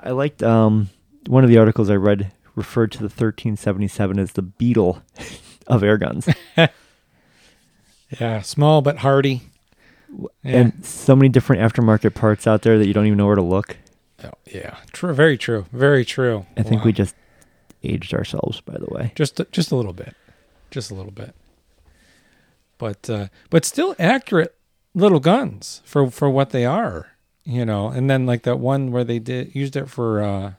I 0.00 0.10
liked 0.10 0.42
um 0.42 0.90
one 1.26 1.42
of 1.44 1.50
the 1.50 1.58
articles 1.58 1.90
I 1.90 1.96
read 1.96 2.30
referred 2.54 2.92
to 2.92 2.98
the 2.98 3.04
1377 3.08 4.18
as 4.18 4.32
the 4.32 4.42
Beetle 4.42 5.02
of 5.66 5.82
air 5.82 5.98
guns. 5.98 6.28
Yeah, 8.18 8.40
small 8.40 8.80
but 8.80 8.98
hardy. 8.98 9.42
Yeah. 10.42 10.56
And 10.60 10.84
so 10.86 11.14
many 11.14 11.28
different 11.28 11.60
aftermarket 11.60 12.14
parts 12.14 12.46
out 12.46 12.62
there 12.62 12.78
that 12.78 12.86
you 12.86 12.94
don't 12.94 13.04
even 13.06 13.18
know 13.18 13.26
where 13.26 13.34
to 13.34 13.42
look. 13.42 13.76
Oh, 14.24 14.32
yeah, 14.52 14.78
true. 14.92 15.14
Very 15.14 15.38
true. 15.38 15.66
Very 15.72 16.04
true. 16.04 16.46
I 16.56 16.62
think 16.62 16.80
Wow. 16.80 16.86
we 16.86 16.92
just 16.92 17.14
aged 17.84 18.12
ourselves, 18.14 18.60
by 18.60 18.74
the 18.78 18.86
way. 18.88 19.12
just 19.14 19.40
just 19.52 19.70
a 19.70 19.76
little 19.76 19.92
bit, 19.92 20.14
just 20.70 20.90
a 20.90 20.94
little 20.94 21.12
bit. 21.12 21.34
But 22.78 23.08
uh, 23.10 23.28
but 23.50 23.64
still 23.64 23.94
accurate 23.98 24.54
little 24.94 25.20
guns 25.20 25.82
for 25.84 26.10
for 26.10 26.28
what 26.30 26.50
they 26.50 26.64
are. 26.64 27.08
you 27.44 27.64
know, 27.64 27.88
and 27.88 28.10
then 28.10 28.26
like 28.26 28.42
that 28.42 28.58
one 28.58 28.90
where 28.92 29.04
they 29.04 29.18
did 29.18 29.54
used 29.54 29.74
it 29.76 29.88
for 29.88 30.22
uh, 30.22 30.52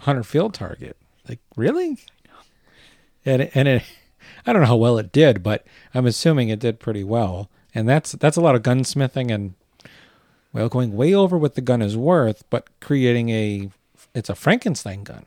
hunter 0.00 0.24
field 0.24 0.54
target. 0.54 0.96
Like 1.28 1.40
really? 1.56 1.98
And 3.26 3.42
it, 3.42 3.52
and 3.54 3.68
it, 3.68 3.82
I 4.46 4.52
don't 4.52 4.60
know 4.62 4.68
how 4.68 4.76
well 4.76 4.98
it 4.98 5.12
did, 5.12 5.42
but 5.42 5.64
I'm 5.94 6.04
assuming 6.06 6.48
it 6.50 6.58
did 6.58 6.78
pretty 6.80 7.04
well. 7.04 7.48
And 7.74 7.88
that's 7.88 8.12
that's 8.12 8.36
a 8.36 8.40
lot 8.42 8.54
of 8.54 8.62
gunsmithing 8.62 9.32
and 9.32 9.54
well, 10.54 10.68
going 10.70 10.96
way 10.96 11.12
over 11.12 11.36
what 11.36 11.54
the 11.56 11.60
gun 11.60 11.82
is 11.82 11.96
worth, 11.96 12.44
but 12.48 12.68
creating 12.80 13.28
a 13.28 13.68
it's 14.14 14.30
a 14.30 14.34
Frankenstein 14.34 15.02
gun. 15.02 15.26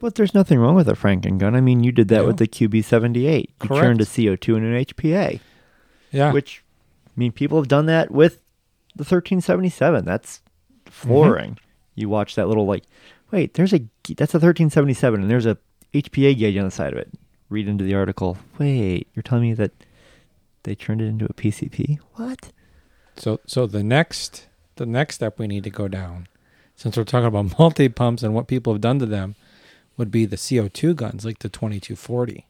But 0.00 0.14
there's 0.14 0.34
nothing 0.34 0.58
wrong 0.58 0.74
with 0.76 0.88
a 0.88 0.92
Franken 0.94 1.38
gun. 1.38 1.54
I 1.54 1.60
mean, 1.60 1.82
you 1.82 1.92
did 1.92 2.08
that 2.08 2.20
Yeah. 2.20 2.26
with 2.26 2.36
the 2.38 2.46
QB78. 2.46 3.40
You 3.40 3.46
Correct. 3.68 3.82
turned 3.82 4.00
a 4.00 4.04
CO2 4.04 4.56
into 4.56 4.68
an 4.68 4.74
HPA, 4.76 5.40
Yeah, 6.10 6.32
which, 6.32 6.62
I 7.06 7.10
mean, 7.16 7.32
people 7.32 7.58
have 7.58 7.68
done 7.68 7.86
that 7.86 8.10
with 8.10 8.40
the 8.96 9.04
1377. 9.04 10.04
That's 10.04 10.40
flooring. 10.86 11.52
Mm-hmm. 11.52 11.64
You 11.96 12.08
watch 12.08 12.34
that 12.34 12.48
little, 12.48 12.64
like, 12.66 12.84
wait, 13.30 13.54
there's 13.54 13.74
a, 13.74 13.80
that's 14.16 14.32
a 14.34 14.38
1377, 14.40 15.20
and 15.22 15.30
there's 15.30 15.44
a 15.46 15.58
HPA 15.92 16.36
gauge 16.38 16.56
on 16.56 16.64
the 16.64 16.70
side 16.70 16.92
of 16.94 16.98
it. 16.98 17.10
Read 17.50 17.68
into 17.68 17.84
the 17.84 17.94
article. 17.94 18.38
Wait, 18.58 19.06
you're 19.14 19.22
telling 19.22 19.42
me 19.44 19.54
that 19.54 19.72
they 20.62 20.74
turned 20.74 21.02
it 21.02 21.06
into 21.06 21.26
a 21.26 21.32
PCP? 21.34 21.98
What? 22.14 22.52
So 23.20 23.40
so 23.46 23.66
the 23.66 23.84
next 23.84 24.46
the 24.76 24.86
next 24.86 25.16
step 25.16 25.38
we 25.38 25.46
need 25.46 25.64
to 25.64 25.70
go 25.70 25.88
down, 25.88 26.26
since 26.74 26.96
we're 26.96 27.04
talking 27.04 27.26
about 27.26 27.54
multi 27.58 27.88
pumps 27.88 28.22
and 28.22 28.34
what 28.34 28.48
people 28.48 28.72
have 28.72 28.80
done 28.80 28.98
to 28.98 29.06
them, 29.06 29.34
would 29.98 30.10
be 30.10 30.24
the 30.24 30.36
CO2 30.36 30.96
guns 30.96 31.24
like 31.24 31.40
the 31.40 31.50
2240. 31.50 32.46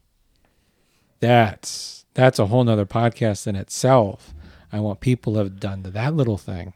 That's 1.19 2.05
that's 2.13 2.39
a 2.39 2.47
whole 2.47 2.63
nother 2.63 2.85
podcast 2.85 3.47
in 3.47 3.57
itself. 3.57 4.33
I 4.71 4.79
want 4.79 5.01
people 5.01 5.35
have 5.35 5.59
done 5.59 5.83
to 5.83 5.91
that 5.91 6.13
little 6.13 6.37
thing. 6.37 6.73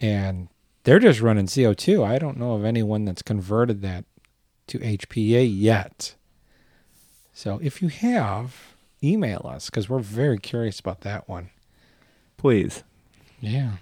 And 0.00 0.48
they're 0.84 1.00
just 1.00 1.20
running 1.20 1.46
CO2. 1.46 2.06
I 2.06 2.18
don't 2.18 2.38
know 2.38 2.52
of 2.52 2.64
anyone 2.64 3.04
that's 3.04 3.22
converted 3.22 3.82
that 3.82 4.04
to 4.68 4.78
HPA 4.78 5.50
yet. 5.52 6.14
So 7.32 7.58
if 7.60 7.82
you 7.82 7.88
have, 7.88 8.74
email 9.02 9.50
us 9.52 9.66
because 9.68 9.88
we're 9.88 9.98
very 9.98 10.38
curious 10.38 10.78
about 10.78 11.00
that 11.00 11.28
one. 11.28 11.50
Please. 12.36 12.84
Yeah. 13.40 13.72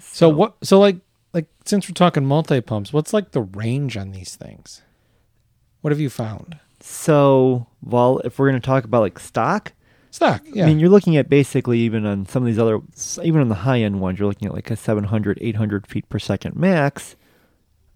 So 0.00 0.28
what? 0.28 0.56
So 0.62 0.78
like 0.78 0.96
like 1.32 1.46
since 1.64 1.88
we're 1.88 1.94
talking 1.94 2.24
multi 2.24 2.60
pumps, 2.60 2.92
what's 2.92 3.12
like 3.12 3.32
the 3.32 3.42
range 3.42 3.96
on 3.96 4.12
these 4.12 4.36
things? 4.36 4.82
What 5.80 5.90
have 5.90 6.00
you 6.00 6.10
found? 6.10 6.58
So, 6.80 7.66
well, 7.82 8.18
if 8.24 8.38
we're 8.38 8.50
going 8.50 8.60
to 8.60 8.66
talk 8.66 8.84
about 8.84 9.00
like 9.00 9.18
stock, 9.18 9.72
Stock. 10.12 10.42
Yeah. 10.52 10.64
I 10.64 10.66
mean, 10.66 10.78
you're 10.78 10.90
looking 10.90 11.16
at 11.16 11.30
basically 11.30 11.78
even 11.80 12.04
on 12.04 12.26
some 12.26 12.42
of 12.42 12.46
these 12.46 12.58
other, 12.58 12.80
even 13.22 13.40
on 13.40 13.48
the 13.48 13.54
high 13.54 13.80
end 13.80 13.98
ones, 13.98 14.18
you're 14.18 14.28
looking 14.28 14.46
at 14.46 14.52
like 14.52 14.70
a 14.70 14.76
700, 14.76 15.38
800 15.40 15.86
feet 15.86 16.06
per 16.10 16.18
second 16.18 16.54
max. 16.54 17.16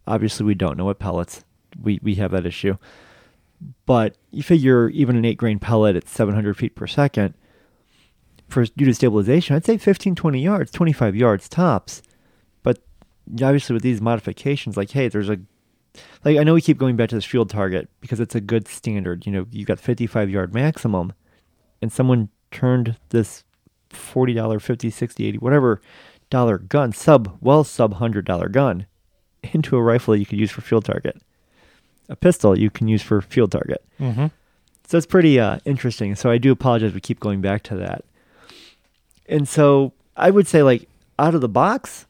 Obviously, 0.06 0.46
we 0.46 0.54
don't 0.54 0.78
know 0.78 0.86
what 0.86 0.98
pellets. 0.98 1.44
We 1.80 2.00
we 2.02 2.14
have 2.14 2.30
that 2.30 2.46
issue, 2.46 2.78
but 3.84 4.16
you 4.30 4.42
figure 4.42 4.88
even 4.88 5.16
an 5.16 5.26
eight 5.26 5.36
grain 5.36 5.58
pellet 5.58 5.94
at 5.94 6.08
700 6.08 6.56
feet 6.56 6.74
per 6.74 6.86
second 6.86 7.34
for 8.48 8.64
due 8.64 8.84
to 8.84 8.94
stabilization, 8.94 9.56
I'd 9.56 9.64
say 9.64 9.76
15, 9.76 10.14
20 10.14 10.40
yards, 10.40 10.70
25 10.70 11.16
yards 11.16 11.48
tops. 11.48 12.02
But 12.62 12.78
obviously, 13.32 13.74
with 13.74 13.82
these 13.82 14.00
modifications, 14.00 14.76
like 14.76 14.90
hey, 14.90 15.08
there's 15.08 15.30
a 15.30 15.38
like 16.24 16.36
I 16.36 16.44
know 16.44 16.54
we 16.54 16.60
keep 16.60 16.78
going 16.78 16.96
back 16.96 17.08
to 17.10 17.14
this 17.14 17.24
field 17.24 17.50
target 17.50 17.88
because 18.00 18.20
it's 18.20 18.34
a 18.34 18.40
good 18.40 18.68
standard. 18.68 19.26
You 19.26 19.32
know, 19.32 19.46
you've 19.50 19.68
got 19.68 19.80
55 19.80 20.30
yard 20.30 20.54
maximum 20.54 21.12
and 21.80 21.92
someone 21.92 22.28
turned 22.50 22.96
this 23.10 23.44
$40, 23.90 24.60
50 24.60 24.90
60 24.90 25.26
80 25.26 25.38
whatever 25.38 25.80
dollar 26.30 26.58
gun, 26.58 26.92
sub, 26.92 27.36
well, 27.40 27.64
sub 27.64 27.94
$100 27.94 28.50
gun, 28.52 28.86
into 29.52 29.76
a 29.76 29.82
rifle 29.82 30.12
that 30.12 30.18
you 30.18 30.26
could 30.26 30.38
use 30.38 30.50
for 30.50 30.60
field 30.60 30.84
target. 30.84 31.20
A 32.08 32.16
pistol 32.16 32.58
you 32.58 32.70
can 32.70 32.88
use 32.88 33.02
for 33.02 33.20
field 33.20 33.52
target. 33.52 33.84
mm-hmm. 34.00 34.26
So 34.88 34.96
it's 34.96 35.06
pretty 35.06 35.40
uh, 35.40 35.58
interesting. 35.64 36.14
So 36.14 36.30
I 36.30 36.38
do 36.38 36.52
apologize. 36.52 36.94
We 36.94 37.00
keep 37.00 37.18
going 37.18 37.40
back 37.40 37.64
to 37.64 37.76
that. 37.76 38.04
And 39.28 39.48
so 39.48 39.92
I 40.16 40.30
would 40.30 40.46
say, 40.46 40.62
like, 40.62 40.88
out 41.18 41.34
of 41.34 41.40
the 41.40 41.48
box, 41.48 42.06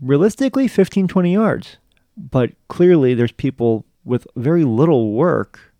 realistically, 0.00 0.68
15, 0.68 1.08
20 1.08 1.32
yards. 1.32 1.76
But 2.16 2.52
clearly, 2.68 3.14
there's 3.14 3.32
people 3.32 3.84
with 4.04 4.26
very 4.36 4.64
little 4.64 5.12
work 5.12 5.72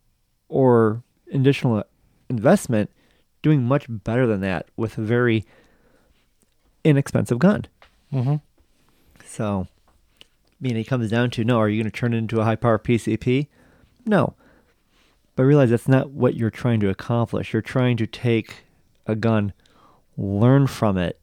or 0.48 1.02
additional 1.32 1.84
investment 2.28 2.90
doing 3.42 3.64
much 3.64 3.86
better 3.88 4.26
than 4.26 4.40
that 4.40 4.66
with 4.76 4.96
a 4.96 5.02
very 5.02 5.44
inexpensive 6.84 7.38
gun. 7.38 7.66
Mm-hmm. 8.12 8.36
So, 9.24 9.66
I 10.20 10.24
mean, 10.60 10.76
it 10.76 10.84
comes 10.84 11.10
down 11.10 11.30
to 11.30 11.44
no, 11.44 11.58
are 11.58 11.68
you 11.68 11.82
going 11.82 11.90
to 11.90 11.98
turn 11.98 12.14
it 12.14 12.18
into 12.18 12.40
a 12.40 12.44
high 12.44 12.56
power 12.56 12.78
PCP? 12.78 13.48
No. 14.06 14.34
But 15.34 15.44
realize 15.44 15.70
that's 15.70 15.88
not 15.88 16.10
what 16.10 16.34
you're 16.34 16.50
trying 16.50 16.80
to 16.80 16.88
accomplish. 16.88 17.52
You're 17.52 17.62
trying 17.62 17.96
to 17.96 18.06
take 18.06 18.64
a 19.06 19.14
gun, 19.14 19.52
learn 20.16 20.66
from 20.66 20.98
it, 20.98 21.18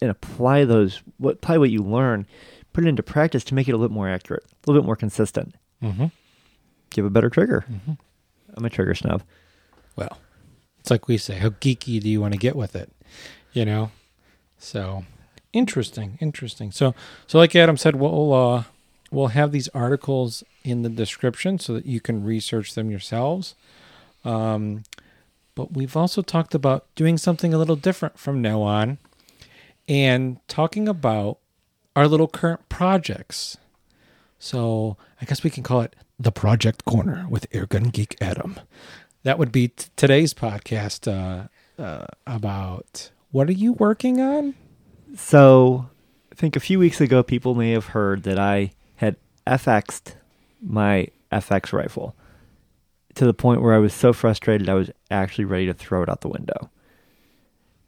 and 0.00 0.10
apply 0.10 0.64
those, 0.64 1.02
what, 1.18 1.34
apply 1.36 1.58
what 1.58 1.70
you 1.70 1.82
learn, 1.82 2.26
put 2.72 2.84
it 2.84 2.88
into 2.88 3.02
practice 3.02 3.44
to 3.44 3.54
make 3.54 3.68
it 3.68 3.72
a 3.72 3.76
little 3.76 3.88
bit 3.88 3.94
more 3.94 4.08
accurate, 4.08 4.44
a 4.44 4.70
little 4.70 4.82
bit 4.82 4.86
more 4.86 4.96
consistent. 4.96 5.54
Mm-hmm. 5.82 6.06
Give 6.90 7.04
a 7.04 7.10
better 7.10 7.28
trigger. 7.30 7.64
Mhm. 7.70 7.98
I'm 8.56 8.64
a 8.64 8.70
trigger 8.70 8.94
snob. 8.94 9.22
Well, 9.96 10.18
it's 10.78 10.90
like 10.90 11.08
we 11.08 11.18
say, 11.18 11.38
how 11.38 11.48
geeky 11.50 12.00
do 12.00 12.08
you 12.08 12.20
want 12.20 12.34
to 12.34 12.38
get 12.38 12.54
with 12.54 12.76
it? 12.76 12.92
You 13.52 13.64
know? 13.64 13.90
So 14.58 15.04
interesting, 15.52 16.18
interesting. 16.20 16.70
So 16.70 16.94
so 17.26 17.38
like 17.38 17.54
Adam 17.56 17.76
said, 17.76 17.96
we'll 17.96 18.32
uh 18.32 18.64
we'll 19.10 19.28
have 19.28 19.50
these 19.52 19.68
articles 19.68 20.44
in 20.62 20.82
the 20.82 20.88
description 20.88 21.58
so 21.58 21.74
that 21.74 21.86
you 21.86 22.00
can 22.00 22.22
research 22.24 22.74
them 22.74 22.90
yourselves. 22.90 23.54
Um 24.24 24.84
but 25.54 25.74
we've 25.74 25.96
also 25.96 26.22
talked 26.22 26.54
about 26.54 26.86
doing 26.94 27.18
something 27.18 27.54
a 27.54 27.58
little 27.58 27.76
different 27.76 28.18
from 28.18 28.42
now 28.42 28.62
on 28.62 28.98
and 29.88 30.38
talking 30.48 30.88
about 30.88 31.38
our 31.94 32.08
little 32.08 32.28
current 32.28 32.68
projects. 32.68 33.56
So 34.38 34.96
I 35.20 35.24
guess 35.24 35.42
we 35.42 35.50
can 35.50 35.62
call 35.62 35.80
it 35.82 35.94
the 36.18 36.32
Project 36.32 36.84
Corner 36.84 37.26
with 37.28 37.50
Airgun 37.50 37.92
Geek 37.92 38.16
Adam. 38.20 38.58
That 39.22 39.38
would 39.38 39.52
be 39.52 39.68
t- 39.68 39.86
today's 39.96 40.34
podcast 40.34 41.10
uh, 41.10 41.48
uh, 41.82 42.06
about 42.26 43.10
what 43.30 43.48
are 43.48 43.52
you 43.52 43.72
working 43.72 44.20
on? 44.20 44.54
So, 45.16 45.88
I 46.30 46.34
think 46.34 46.56
a 46.56 46.60
few 46.60 46.78
weeks 46.78 47.00
ago, 47.00 47.22
people 47.22 47.54
may 47.54 47.70
have 47.70 47.86
heard 47.86 48.24
that 48.24 48.38
I 48.38 48.72
had 48.96 49.16
FX'd 49.46 50.16
my 50.60 51.08
FX 51.32 51.72
rifle 51.72 52.14
to 53.14 53.24
the 53.24 53.34
point 53.34 53.62
where 53.62 53.74
I 53.74 53.78
was 53.78 53.94
so 53.94 54.12
frustrated 54.12 54.68
I 54.68 54.74
was 54.74 54.90
actually 55.10 55.44
ready 55.44 55.66
to 55.66 55.74
throw 55.74 56.02
it 56.02 56.08
out 56.08 56.20
the 56.20 56.28
window. 56.28 56.70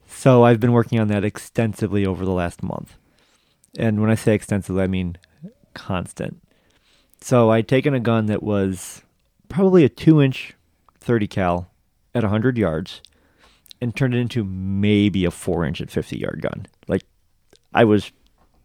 So, 0.09 0.45
I've 0.45 0.61
been 0.61 0.73
working 0.73 0.99
on 0.99 1.09
that 1.09 1.25
extensively 1.25 2.07
over 2.07 2.25
the 2.25 2.33
last 2.33 2.63
month. 2.63 2.97
And 3.77 4.01
when 4.01 4.11
I 4.11 4.15
say 4.15 4.35
extensively, 4.35 4.83
I 4.83 4.87
mean 4.87 5.19
constant. 5.75 6.41
So, 7.21 7.51
I'd 7.51 7.69
taken 7.69 7.93
a 7.93 8.01
gun 8.01 8.27
that 8.27 8.43
was 8.43 9.03
probably 9.49 9.85
a 9.85 9.89
2 9.89 10.23
inch 10.23 10.55
30 11.01 11.27
cal 11.27 11.71
at 12.15 12.23
100 12.23 12.57
yards 12.57 13.03
and 13.81 13.95
turned 13.95 14.15
it 14.15 14.19
into 14.19 14.45
maybe 14.45 15.25
a 15.25 15.31
4 15.31 15.65
inch 15.65 15.81
at 15.81 15.91
50 15.91 16.19
yard 16.19 16.41
gun. 16.41 16.67
Like, 16.89 17.03
I 17.75 17.85
was 17.85 18.13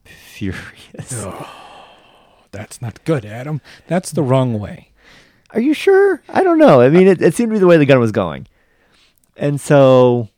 furious. 0.06 1.13
Oh, 1.13 1.50
That's 2.51 2.82
not 2.82 3.03
good, 3.03 3.25
Adam. 3.25 3.62
That's 3.88 4.12
the 4.12 4.24
wrong 4.24 4.58
way. 4.60 4.90
Are 5.53 5.60
you 5.60 5.74
sure? 5.74 6.22
I 6.29 6.43
don't 6.43 6.60
know. 6.60 6.81
I 6.81 6.89
mean, 6.89 7.08
it, 7.08 7.22
it 7.22 7.34
seemed 7.36 7.51
to 7.51 7.55
be 7.55 7.60
the 7.60 7.67
way 7.67 7.77
the 7.77 7.86
gun 7.86 8.00
was 8.00 8.12
going. 8.12 8.48
And 9.36 9.60
so, 9.60 10.29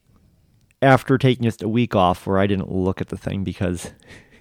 after 0.81 1.17
taking 1.17 1.43
just 1.43 1.61
a 1.61 1.67
week 1.69 1.95
off 1.95 2.25
where 2.25 2.39
I 2.39 2.47
didn't 2.47 2.71
look 2.71 3.01
at 3.01 3.09
the 3.09 3.17
thing 3.17 3.43
because 3.43 3.91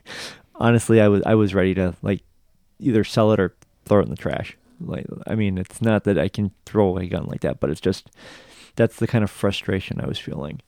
honestly, 0.54 1.00
I 1.00 1.08
was 1.08 1.22
I 1.24 1.34
was 1.34 1.54
ready 1.54 1.74
to 1.74 1.94
like 2.02 2.22
either 2.78 3.04
sell 3.04 3.32
it 3.32 3.40
or 3.40 3.54
throw 3.84 4.00
it 4.00 4.04
in 4.04 4.10
the 4.10 4.16
trash. 4.16 4.56
Like, 4.80 5.06
I 5.26 5.34
mean, 5.34 5.58
it's 5.58 5.80
not 5.80 6.04
that 6.04 6.18
I 6.18 6.28
can 6.28 6.52
throw 6.66 6.88
away 6.88 7.04
a 7.04 7.08
gun 7.08 7.26
like 7.26 7.40
that, 7.40 7.60
but 7.60 7.70
it's 7.70 7.80
just 7.80 8.10
that's 8.76 8.96
the 8.96 9.06
kind 9.06 9.22
of 9.22 9.30
frustration 9.30 10.00
I 10.00 10.06
was 10.06 10.18
feeling. 10.18 10.60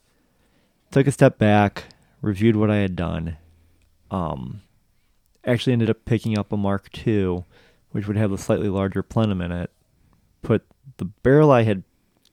Took 0.91 1.07
a 1.07 1.13
step 1.13 1.39
back, 1.39 1.85
reviewed 2.21 2.57
what 2.57 2.71
I 2.71 2.77
had 2.77 2.95
done. 2.95 3.37
Um, 4.11 4.63
actually 5.45 5.73
ended 5.73 5.91
up 5.91 6.05
picking 6.05 6.39
up 6.39 6.53
a 6.53 6.57
Mark 6.57 6.89
II, 7.07 7.45
which 7.91 8.07
would 8.07 8.17
have 8.17 8.33
a 8.33 8.39
slightly 8.39 8.69
larger 8.69 9.03
plenum 9.03 9.41
in 9.41 9.51
it. 9.51 9.71
Put 10.45 10.65
the 10.99 11.07
barrel 11.07 11.51
I 11.51 11.63
had 11.63 11.83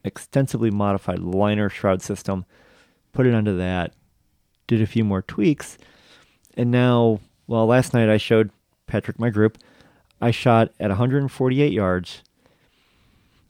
extensively 0.03 0.69
modified 0.69 1.19
liner 1.19 1.69
shroud 1.69 2.03
system, 2.03 2.45
put 3.13 3.25
it 3.25 3.33
under 3.33 3.55
that, 3.55 3.93
did 4.67 4.81
a 4.81 4.87
few 4.87 5.03
more 5.03 5.23
tweaks, 5.23 5.79
and 6.55 6.69
now, 6.69 7.19
well, 7.47 7.65
last 7.65 7.93
night 7.93 8.09
I 8.09 8.17
showed 8.17 8.51
Patrick 8.85 9.19
my 9.19 9.31
group. 9.31 9.57
I 10.21 10.29
shot 10.29 10.71
at 10.79 10.89
148 10.89 11.73
yards, 11.73 12.21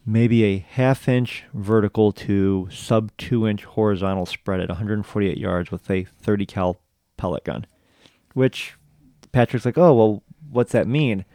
maybe 0.05 0.43
a 0.45 0.59
half 0.59 1.09
inch 1.09 1.43
vertical 1.53 2.11
to 2.13 2.69
sub 2.71 3.11
two 3.17 3.45
inch 3.45 3.65
horizontal 3.65 4.25
spread 4.25 4.61
at 4.61 4.69
148 4.69 5.37
yards 5.37 5.71
with 5.71 5.89
a 5.91 6.05
30 6.05 6.45
cal 6.45 6.77
pellet 7.17 7.43
gun. 7.43 7.65
which 8.33 8.75
Patrick's 9.31 9.65
like, 9.65 9.77
oh, 9.77 9.93
well, 9.93 10.23
what's 10.49 10.71
that 10.71 10.87
mean? 10.87 11.25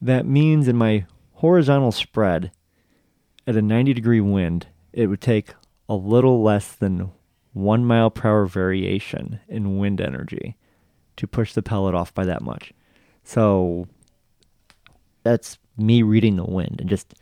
That 0.00 0.26
means 0.26 0.68
in 0.68 0.76
my 0.76 1.06
horizontal 1.40 1.90
spread 1.90 2.52
at 3.46 3.56
a 3.56 3.62
90 3.62 3.94
degree 3.94 4.20
wind, 4.20 4.66
it 4.92 5.06
would 5.06 5.22
take 5.22 5.54
a 5.88 5.94
little 5.94 6.42
less 6.42 6.72
than 6.72 7.10
one 7.54 7.84
mile 7.84 8.10
per 8.10 8.28
hour 8.28 8.46
variation 8.46 9.40
in 9.48 9.78
wind 9.78 10.00
energy 10.00 10.56
to 11.16 11.26
push 11.26 11.54
the 11.54 11.62
pellet 11.62 11.94
off 11.94 12.12
by 12.14 12.26
that 12.26 12.42
much. 12.42 12.74
So 13.24 13.88
that's 15.22 15.58
me 15.78 16.02
reading 16.02 16.36
the 16.36 16.44
wind 16.44 16.76
and 16.78 16.90
just 16.90 17.14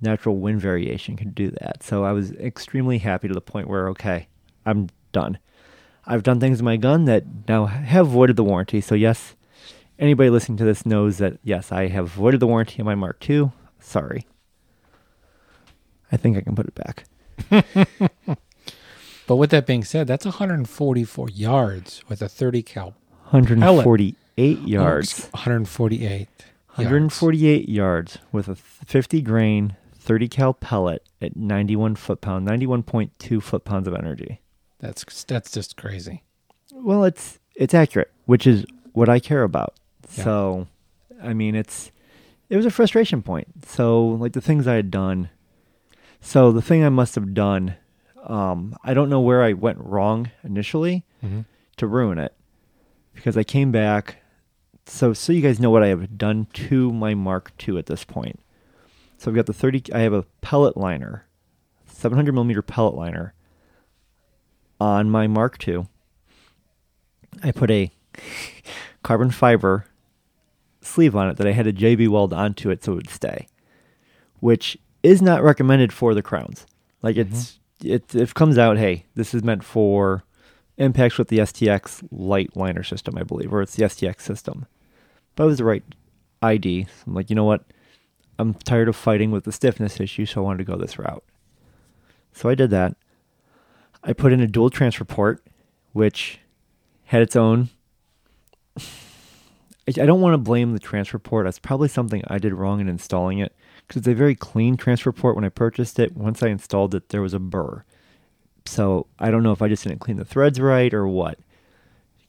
natural 0.00 0.36
wind 0.36 0.60
variation 0.60 1.16
can 1.16 1.30
do 1.30 1.50
that. 1.50 1.84
So 1.84 2.04
I 2.04 2.10
was 2.10 2.32
extremely 2.32 2.98
happy 2.98 3.28
to 3.28 3.34
the 3.34 3.40
point 3.40 3.68
where, 3.68 3.88
okay, 3.90 4.26
I'm 4.66 4.88
done. 5.12 5.38
I've 6.04 6.24
done 6.24 6.40
things 6.40 6.58
in 6.58 6.64
my 6.64 6.76
gun 6.76 7.04
that 7.04 7.24
now 7.48 7.66
have 7.66 8.08
voided 8.08 8.34
the 8.34 8.44
warranty. 8.44 8.80
So, 8.80 8.96
yes, 8.96 9.36
anybody 9.98 10.30
listening 10.30 10.58
to 10.58 10.64
this 10.64 10.84
knows 10.86 11.18
that, 11.18 11.38
yes, 11.42 11.70
I 11.72 11.88
have 11.88 12.08
voided 12.08 12.40
the 12.40 12.46
warranty 12.46 12.80
on 12.80 12.86
my 12.86 12.94
Mark 12.94 13.28
II. 13.28 13.50
Sorry. 13.80 14.26
I 16.12 16.16
think 16.16 16.36
I 16.36 16.40
can 16.42 16.54
put 16.54 16.66
it 16.66 16.74
back. 16.74 17.04
But 19.26 19.36
with 19.36 19.50
that 19.50 19.64
being 19.66 19.84
said, 19.84 20.06
that's 20.06 20.26
144 20.26 21.30
yards 21.30 22.02
with 22.08 22.20
a 22.20 22.28
30 22.28 22.62
cal. 22.62 22.94
148 23.30 24.14
Oh, 24.36 24.66
yards. 24.66 25.28
148. 25.30 26.10
yards. 26.10 26.28
148 26.76 27.68
yards 27.68 28.18
with 28.32 28.48
a 28.48 28.54
50 28.54 29.22
grain 29.22 29.76
30 29.94 30.28
cal 30.28 30.52
pellet 30.52 31.02
at 31.22 31.36
91 31.36 31.94
foot 31.96 32.20
pound, 32.20 32.46
91.2 32.46 33.42
foot 33.42 33.64
pounds 33.64 33.88
of 33.88 33.94
energy. 33.94 34.42
That's 34.80 35.24
that's 35.24 35.50
just 35.50 35.78
crazy. 35.78 36.22
Well, 36.74 37.04
it's 37.04 37.38
it's 37.56 37.72
accurate, 37.72 38.10
which 38.26 38.46
is 38.46 38.66
what 38.92 39.08
I 39.08 39.20
care 39.20 39.42
about. 39.42 39.74
Yeah. 40.16 40.24
So, 40.24 40.66
I 41.22 41.32
mean, 41.34 41.54
it's 41.54 41.90
it 42.50 42.56
was 42.56 42.66
a 42.66 42.70
frustration 42.70 43.22
point. 43.22 43.48
So, 43.66 44.06
like 44.06 44.32
the 44.32 44.40
things 44.40 44.66
I 44.66 44.74
had 44.74 44.90
done. 44.90 45.30
So 46.20 46.52
the 46.52 46.62
thing 46.62 46.82
I 46.84 46.88
must 46.88 47.14
have 47.16 47.34
done, 47.34 47.74
um, 48.24 48.74
I 48.82 48.94
don't 48.94 49.10
know 49.10 49.20
where 49.20 49.42
I 49.42 49.52
went 49.52 49.78
wrong 49.78 50.30
initially 50.42 51.04
Mm-hmm. 51.24 51.40
to 51.78 51.86
ruin 51.86 52.18
it, 52.18 52.34
because 53.14 53.36
I 53.36 53.44
came 53.44 53.72
back. 53.72 54.16
So, 54.86 55.12
so 55.14 55.32
you 55.32 55.40
guys 55.40 55.58
know 55.60 55.70
what 55.70 55.82
I 55.82 55.86
have 55.88 56.18
done 56.18 56.46
to 56.52 56.92
my 56.92 57.14
Mark 57.14 57.52
II 57.66 57.78
at 57.78 57.86
this 57.86 58.04
point. 58.04 58.40
So 59.16 59.30
I've 59.30 59.34
got 59.34 59.46
the 59.46 59.54
30. 59.54 59.92
I 59.94 60.00
have 60.00 60.12
a 60.12 60.24
pellet 60.42 60.76
liner, 60.76 61.26
700 61.86 62.32
millimeter 62.32 62.60
pellet 62.60 62.94
liner 62.94 63.32
on 64.80 65.08
my 65.08 65.26
Mark 65.26 65.66
II. 65.66 65.86
I 67.42 67.50
put 67.52 67.70
a 67.70 67.90
carbon 69.02 69.30
fiber 69.30 69.86
sleeve 70.94 71.16
on 71.16 71.28
it 71.28 71.36
that 71.36 71.46
I 71.46 71.52
had 71.52 71.66
a 71.66 71.72
JB 71.72 72.08
weld 72.08 72.32
onto 72.32 72.70
it 72.70 72.84
so 72.84 72.92
it 72.92 72.96
would 72.96 73.10
stay, 73.10 73.48
which 74.40 74.78
is 75.02 75.20
not 75.20 75.42
recommended 75.42 75.92
for 75.92 76.14
the 76.14 76.22
crowns. 76.22 76.66
Like 77.02 77.16
it's 77.16 77.58
mm-hmm. 77.80 77.92
it 77.92 78.14
it 78.14 78.34
comes 78.34 78.56
out, 78.56 78.78
hey, 78.78 79.04
this 79.14 79.34
is 79.34 79.42
meant 79.42 79.64
for 79.64 80.24
impacts 80.76 81.18
with 81.18 81.28
the 81.28 81.38
STX 81.38 82.06
light 82.10 82.56
liner 82.56 82.82
system, 82.82 83.16
I 83.18 83.22
believe, 83.22 83.52
or 83.52 83.62
it's 83.62 83.74
the 83.74 83.84
STX 83.84 84.20
system. 84.20 84.66
But 85.36 85.44
it 85.44 85.46
was 85.46 85.58
the 85.58 85.64
right 85.64 85.84
ID. 86.42 86.84
So 86.84 86.90
I'm 87.06 87.14
like, 87.14 87.30
you 87.30 87.36
know 87.36 87.44
what? 87.44 87.64
I'm 88.38 88.54
tired 88.54 88.88
of 88.88 88.96
fighting 88.96 89.30
with 89.30 89.44
the 89.44 89.52
stiffness 89.52 90.00
issue, 90.00 90.26
so 90.26 90.40
I 90.40 90.44
wanted 90.44 90.58
to 90.58 90.64
go 90.72 90.76
this 90.76 90.98
route. 90.98 91.24
So 92.32 92.48
I 92.48 92.54
did 92.54 92.70
that. 92.70 92.96
I 94.02 94.12
put 94.12 94.32
in 94.32 94.40
a 94.40 94.46
dual 94.46 94.70
transfer 94.70 95.04
port, 95.04 95.44
which 95.92 96.40
had 97.04 97.22
its 97.22 97.36
own. 97.36 97.68
I 99.88 100.06
don't 100.06 100.20
want 100.20 100.34
to 100.34 100.38
blame 100.38 100.72
the 100.72 100.78
transfer 100.78 101.18
port. 101.18 101.44
That's 101.44 101.58
probably 101.58 101.88
something 101.88 102.22
I 102.28 102.38
did 102.38 102.54
wrong 102.54 102.80
in 102.80 102.88
installing 102.88 103.38
it 103.38 103.54
because 103.86 104.00
it's 104.00 104.08
a 104.08 104.14
very 104.14 104.34
clean 104.34 104.76
transfer 104.76 105.12
port. 105.12 105.34
When 105.36 105.44
I 105.44 105.50
purchased 105.50 105.98
it, 105.98 106.16
once 106.16 106.42
I 106.42 106.48
installed 106.48 106.94
it, 106.94 107.10
there 107.10 107.20
was 107.20 107.34
a 107.34 107.38
burr. 107.38 107.84
So 108.64 109.06
I 109.18 109.30
don't 109.30 109.42
know 109.42 109.52
if 109.52 109.60
I 109.60 109.68
just 109.68 109.84
didn't 109.84 109.98
clean 110.00 110.16
the 110.16 110.24
threads 110.24 110.58
right 110.58 110.92
or 110.94 111.06
what. 111.06 111.38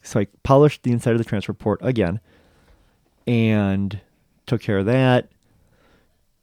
So 0.04 0.20
I 0.20 0.28
polished 0.44 0.84
the 0.84 0.92
inside 0.92 1.14
of 1.14 1.18
the 1.18 1.24
transfer 1.24 1.54
port 1.54 1.80
again 1.82 2.20
and 3.26 4.00
took 4.46 4.62
care 4.62 4.80
of 4.80 4.86
that. 4.86 5.30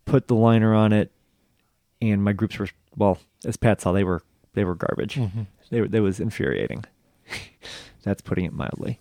Put 0.04 0.26
the 0.28 0.34
liner 0.34 0.74
on 0.74 0.92
it, 0.92 1.12
and 2.00 2.24
my 2.24 2.32
groups 2.32 2.58
were 2.58 2.68
well, 2.96 3.18
as 3.44 3.56
Pat 3.56 3.80
saw, 3.80 3.92
they 3.92 4.02
were 4.02 4.22
they 4.54 4.64
were 4.64 4.74
garbage. 4.74 5.14
Mhm. 5.16 5.46
They 5.70 5.80
were, 5.82 5.88
that 5.88 6.02
was 6.02 6.18
infuriating. 6.20 6.84
That's 8.02 8.20
putting 8.20 8.44
it 8.44 8.52
mildly. 8.52 8.98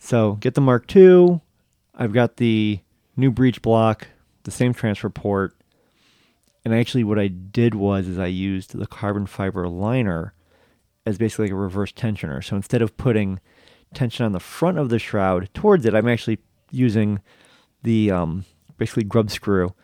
So 0.00 0.32
get 0.32 0.54
the 0.54 0.60
Mark 0.60 0.94
II. 0.94 1.40
I've 1.94 2.12
got 2.12 2.38
the 2.38 2.80
new 3.16 3.30
breech 3.30 3.62
block, 3.62 4.08
the 4.42 4.50
same 4.50 4.72
transfer 4.72 5.10
port, 5.10 5.54
and 6.64 6.74
actually 6.74 7.04
what 7.04 7.18
I 7.18 7.28
did 7.28 7.74
was 7.74 8.08
is 8.08 8.18
I 8.18 8.26
used 8.26 8.76
the 8.76 8.86
carbon 8.86 9.26
fiber 9.26 9.68
liner 9.68 10.32
as 11.06 11.18
basically 11.18 11.46
like 11.46 11.52
a 11.52 11.56
reverse 11.56 11.92
tensioner. 11.92 12.42
So 12.42 12.56
instead 12.56 12.82
of 12.82 12.96
putting 12.96 13.40
tension 13.94 14.24
on 14.24 14.32
the 14.32 14.40
front 14.40 14.78
of 14.78 14.88
the 14.88 14.98
shroud 14.98 15.50
towards 15.54 15.84
it, 15.84 15.94
I'm 15.94 16.08
actually 16.08 16.38
using 16.70 17.20
the 17.82 18.10
um, 18.10 18.44
basically 18.78 19.04
grub 19.04 19.30
screw, 19.30 19.74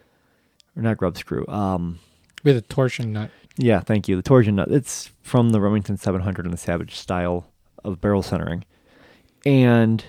or 0.77 0.83
not 0.83 0.97
grub 0.97 1.17
screw. 1.19 1.47
Um, 1.49 1.99
With 2.43 2.57
a 2.57 2.63
torsion 2.63 3.13
nut. 3.13 3.31
yeah, 3.59 3.81
thank 3.81 4.09
you. 4.09 4.17
The 4.17 4.23
torsion 4.23 4.57
nut. 4.57 4.71
It's 4.71 5.11
from 5.21 5.51
the 5.51 5.61
Remington 5.61 5.99
700 5.99 6.47
and 6.47 6.55
the 6.55 6.59
Savage 6.59 6.97
style 6.97 7.51
of 7.85 8.01
barrel 8.01 8.23
centering. 8.23 8.65
And 9.47 10.05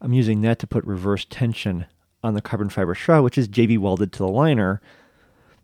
I'm 0.00 0.14
using 0.14 0.40
that 0.40 0.58
to 0.60 0.66
put 0.66 0.84
reverse 0.86 1.26
tension 1.28 1.84
on 2.24 2.32
the 2.32 2.40
carbon 2.40 2.70
fiber 2.70 2.94
shroud, 2.94 3.22
which 3.22 3.36
is 3.36 3.46
JB 3.46 3.78
welded 3.78 4.10
to 4.14 4.18
the 4.20 4.28
liner. 4.28 4.80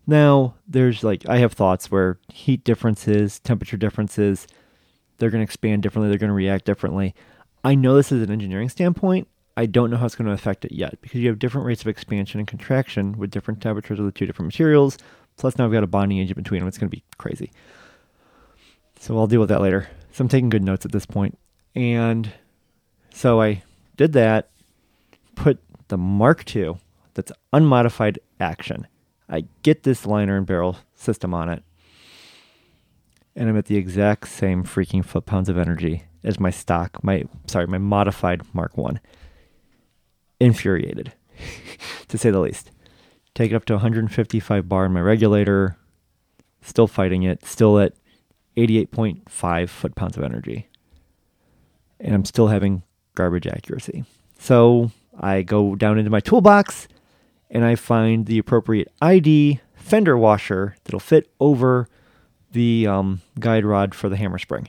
Now, 0.07 0.55
there's 0.69 1.03
like, 1.03 1.27
I 1.27 1.39
have 1.39 1.55
thoughts 1.55 1.91
where 1.91 2.19
heat 2.31 2.63
differences, 2.63 3.39
temperature 3.41 3.79
differences, 3.79 4.47
they're 5.17 5.31
going 5.31 5.41
to 5.41 5.45
expand 5.45 5.83
differently, 5.83 6.11
they're 6.11 6.19
going 6.19 6.29
to 6.29 6.35
react 6.35 6.67
differently. 6.67 7.15
I 7.65 7.75
know 7.75 7.97
this 7.97 8.13
is 8.13 8.23
an 8.23 8.31
engineering 8.31 8.69
standpoint. 8.69 9.29
I 9.57 9.65
don't 9.65 9.91
know 9.91 9.97
how 9.97 10.05
it's 10.05 10.15
going 10.15 10.27
to 10.27 10.35
affect 10.35 10.67
it 10.67 10.73
yet 10.73 11.01
because 11.01 11.19
you 11.19 11.29
have 11.29 11.39
different 11.39 11.67
rates 11.67 11.81
of 11.81 11.89
expansion 11.89 12.39
and 12.39 12.47
contraction 12.47 13.17
with 13.17 13.31
different 13.31 13.63
temperatures 13.63 13.99
of 13.99 14.05
the 14.05 14.13
two 14.13 14.27
different 14.27 14.49
materials. 14.49 14.99
Plus, 15.39 15.57
now 15.57 15.65
I've 15.65 15.73
got 15.73 15.83
a 15.83 15.87
bonding 15.87 16.19
agent 16.19 16.37
between 16.37 16.61
them. 16.61 16.69
It's 16.69 16.77
going 16.77 16.91
to 16.91 16.97
be 16.97 17.03
crazy. 17.17 17.51
So 19.01 19.17
I'll 19.17 19.27
deal 19.27 19.41
with 19.41 19.49
that 19.49 19.63
later. 19.63 19.89
So 20.13 20.23
I'm 20.23 20.29
taking 20.29 20.51
good 20.51 20.63
notes 20.63 20.85
at 20.85 20.93
this 20.93 21.07
point. 21.07 21.39
And 21.75 22.31
so 23.17 23.41
I 23.41 23.63
did 23.97 24.13
that, 24.13 24.51
put 25.37 25.59
the 25.89 25.97
Mark 25.97 26.55
II, 26.55 26.77
that's 27.15 27.33
unmodified 27.51 28.19
action. 28.39 28.87
I 29.27 29.47
get 29.63 29.85
this 29.85 30.05
liner 30.05 30.37
and 30.37 30.47
barrel 30.47 30.77
system 30.95 31.33
on 31.33 31.49
it. 31.49 31.63
And 33.35 33.49
I'm 33.49 33.57
at 33.57 33.65
the 33.65 33.77
exact 33.77 34.29
same 34.29 34.65
freaking 34.65 35.03
foot 35.03 35.25
pounds 35.25 35.49
of 35.49 35.57
energy 35.57 36.05
as 36.25 36.39
my 36.39 36.51
stock, 36.51 37.03
my 37.03 37.25
sorry, 37.47 37.67
my 37.67 37.79
modified 37.79 38.43
Mark 38.53 38.77
One. 38.77 39.01
Infuriated, 40.39 41.15
to 42.09 42.19
say 42.19 42.31
the 42.31 42.41
least. 42.41 42.71
Take 43.35 43.51
it 43.51 43.55
up 43.55 43.65
to 43.67 43.75
155 43.75 44.69
bar 44.69 44.85
in 44.85 44.93
my 44.93 45.01
regulator. 45.01 45.79
Still 46.61 46.87
fighting 46.87 47.23
it. 47.23 47.47
Still 47.47 47.79
at 47.79 47.95
88.5 48.59 49.69
foot 49.71 49.95
pounds 49.95 50.19
of 50.19 50.23
energy. 50.23 50.69
And 51.99 52.15
I'm 52.15 52.27
still 52.27 52.49
having 52.49 52.83
garbage 53.17 53.49
accuracy. 53.49 54.05
So 54.39 54.93
I 55.19 55.43
go 55.43 55.75
down 55.75 55.99
into 55.99 56.11
my 56.11 56.21
toolbox 56.21 56.87
and 57.51 57.65
I 57.65 57.75
find 57.75 58.27
the 58.27 58.39
appropriate 58.39 58.89
ID 59.03 59.61
fender 59.75 60.17
washer 60.17 60.77
that'll 60.85 61.01
fit 61.01 61.29
over 61.41 61.89
the 62.53 62.87
um, 62.87 63.21
guide 63.41 63.65
rod 63.65 63.95
for 63.95 64.09
the 64.09 64.17
hammer 64.17 64.39
spring. 64.39 64.69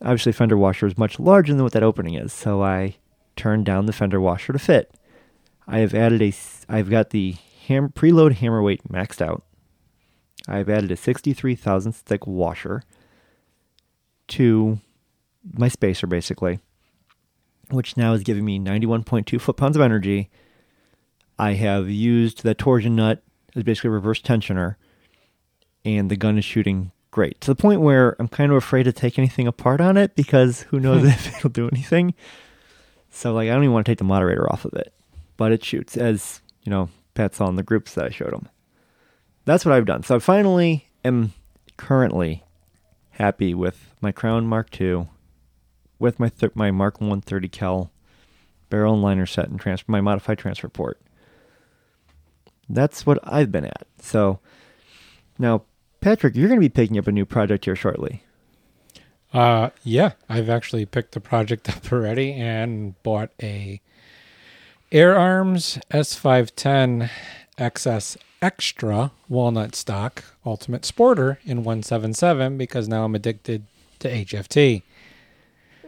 Obviously, 0.00 0.32
fender 0.32 0.56
washer 0.56 0.86
is 0.86 0.96
much 0.96 1.18
larger 1.18 1.52
than 1.52 1.62
what 1.62 1.72
that 1.72 1.82
opening 1.82 2.14
is, 2.14 2.32
so 2.32 2.62
I 2.62 2.96
turn 3.34 3.64
down 3.64 3.86
the 3.86 3.92
fender 3.92 4.20
washer 4.20 4.52
to 4.52 4.58
fit. 4.58 4.92
I 5.66 5.78
have 5.78 5.94
added 5.94 6.22
a, 6.22 6.32
I've 6.68 6.88
got 6.88 7.10
the 7.10 7.36
ham, 7.66 7.90
preload 7.90 8.32
hammer 8.32 8.62
weight 8.62 8.82
maxed 8.88 9.20
out. 9.20 9.42
I've 10.46 10.68
added 10.68 10.90
a 10.92 10.96
63 10.96 11.54
thousandths 11.56 12.00
thick 12.00 12.26
washer 12.26 12.82
to 14.28 14.78
my 15.52 15.68
spacer 15.68 16.06
basically, 16.06 16.60
which 17.70 17.96
now 17.96 18.12
is 18.12 18.22
giving 18.22 18.44
me 18.44 18.58
91.2 18.58 19.40
foot 19.40 19.56
pounds 19.56 19.76
of 19.76 19.82
energy. 19.82 20.30
I 21.38 21.52
have 21.52 21.88
used 21.88 22.42
the 22.42 22.54
torsion 22.54 22.96
nut 22.96 23.22
as 23.54 23.62
basically 23.62 23.88
a 23.88 23.92
reverse 23.92 24.20
tensioner, 24.20 24.76
and 25.84 26.10
the 26.10 26.16
gun 26.16 26.38
is 26.38 26.44
shooting 26.44 26.92
great 27.10 27.40
to 27.40 27.50
the 27.50 27.60
point 27.60 27.80
where 27.80 28.16
I'm 28.18 28.28
kind 28.28 28.50
of 28.50 28.58
afraid 28.58 28.84
to 28.84 28.92
take 28.92 29.18
anything 29.18 29.46
apart 29.46 29.80
on 29.80 29.96
it 29.96 30.14
because 30.14 30.62
who 30.62 30.80
knows 30.80 31.04
if 31.04 31.36
it'll 31.36 31.50
do 31.50 31.68
anything. 31.68 32.14
So 33.10 33.32
like 33.32 33.48
I 33.48 33.52
don't 33.52 33.64
even 33.64 33.72
want 33.72 33.86
to 33.86 33.92
take 33.92 33.98
the 33.98 34.04
moderator 34.04 34.50
off 34.52 34.64
of 34.64 34.74
it, 34.74 34.92
but 35.36 35.52
it 35.52 35.64
shoots 35.64 35.96
as 35.96 36.40
you 36.62 36.70
know 36.70 36.90
Pat 37.14 37.34
saw 37.34 37.48
in 37.48 37.56
the 37.56 37.62
groups 37.62 37.94
that 37.94 38.06
I 38.06 38.10
showed 38.10 38.32
him. 38.32 38.48
That's 39.44 39.64
what 39.64 39.74
I've 39.74 39.86
done. 39.86 40.02
So 40.02 40.16
I 40.16 40.18
finally 40.18 40.88
am 41.04 41.32
currently 41.76 42.44
happy 43.10 43.54
with 43.54 43.94
my 44.00 44.12
Crown 44.12 44.46
Mark 44.46 44.78
II 44.80 45.08
with 45.98 46.20
my 46.20 46.28
th- 46.28 46.54
my 46.54 46.70
Mark 46.70 47.00
130 47.00 47.48
cal 47.48 47.90
barrel 48.70 48.94
and 48.94 49.02
liner 49.02 49.26
set 49.26 49.48
and 49.48 49.58
transfer 49.58 49.90
my 49.90 50.00
modified 50.00 50.38
transfer 50.38 50.68
port. 50.68 51.00
That's 52.68 53.06
what 53.06 53.18
I've 53.22 53.50
been 53.50 53.64
at. 53.64 53.86
So 54.00 54.40
now, 55.38 55.62
Patrick, 56.00 56.36
you're 56.36 56.48
going 56.48 56.60
to 56.60 56.64
be 56.64 56.68
picking 56.68 56.98
up 56.98 57.06
a 57.06 57.12
new 57.12 57.24
project 57.24 57.64
here 57.64 57.76
shortly. 57.76 58.22
Uh, 59.32 59.70
yeah, 59.82 60.12
I've 60.28 60.48
actually 60.48 60.86
picked 60.86 61.12
the 61.12 61.20
project 61.20 61.68
up 61.76 61.92
already 61.92 62.32
and 62.32 63.00
bought 63.02 63.30
a 63.42 63.80
Air 64.90 65.18
Arms 65.18 65.78
S510 65.90 67.10
XS 67.58 68.16
Extra 68.40 69.10
walnut 69.28 69.74
stock 69.74 70.24
Ultimate 70.46 70.82
Sporter 70.82 71.38
in 71.44 71.64
177 71.64 72.56
because 72.56 72.88
now 72.88 73.04
I'm 73.04 73.14
addicted 73.14 73.64
to 73.98 74.08
HFT. 74.08 74.82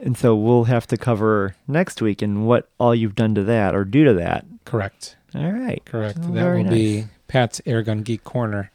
And 0.03 0.17
so 0.17 0.35
we'll 0.35 0.65
have 0.65 0.87
to 0.89 0.97
cover 0.97 1.55
next 1.69 2.01
week 2.01 2.23
and 2.23 2.47
what 2.47 2.69
all 2.79 2.95
you've 2.95 3.15
done 3.15 3.35
to 3.35 3.45
that 3.45 3.75
or 3.75 3.85
do 3.85 4.05
to 4.05 4.15
that. 4.15 4.47
Correct. 4.65 5.17
All 5.35 5.51
right. 5.53 5.85
Correct. 5.85 6.19
Oh, 6.23 6.33
that 6.33 6.55
will 6.55 6.65
be 6.71 7.05
Pat's 7.29 7.61
Airgun 7.67 8.03
Geek 8.03 8.25
Corner 8.25 8.71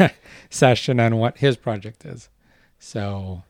session 0.50 0.98
on 1.00 1.16
what 1.18 1.38
his 1.38 1.56
project 1.56 2.04
is. 2.04 2.28
So, 2.78 3.42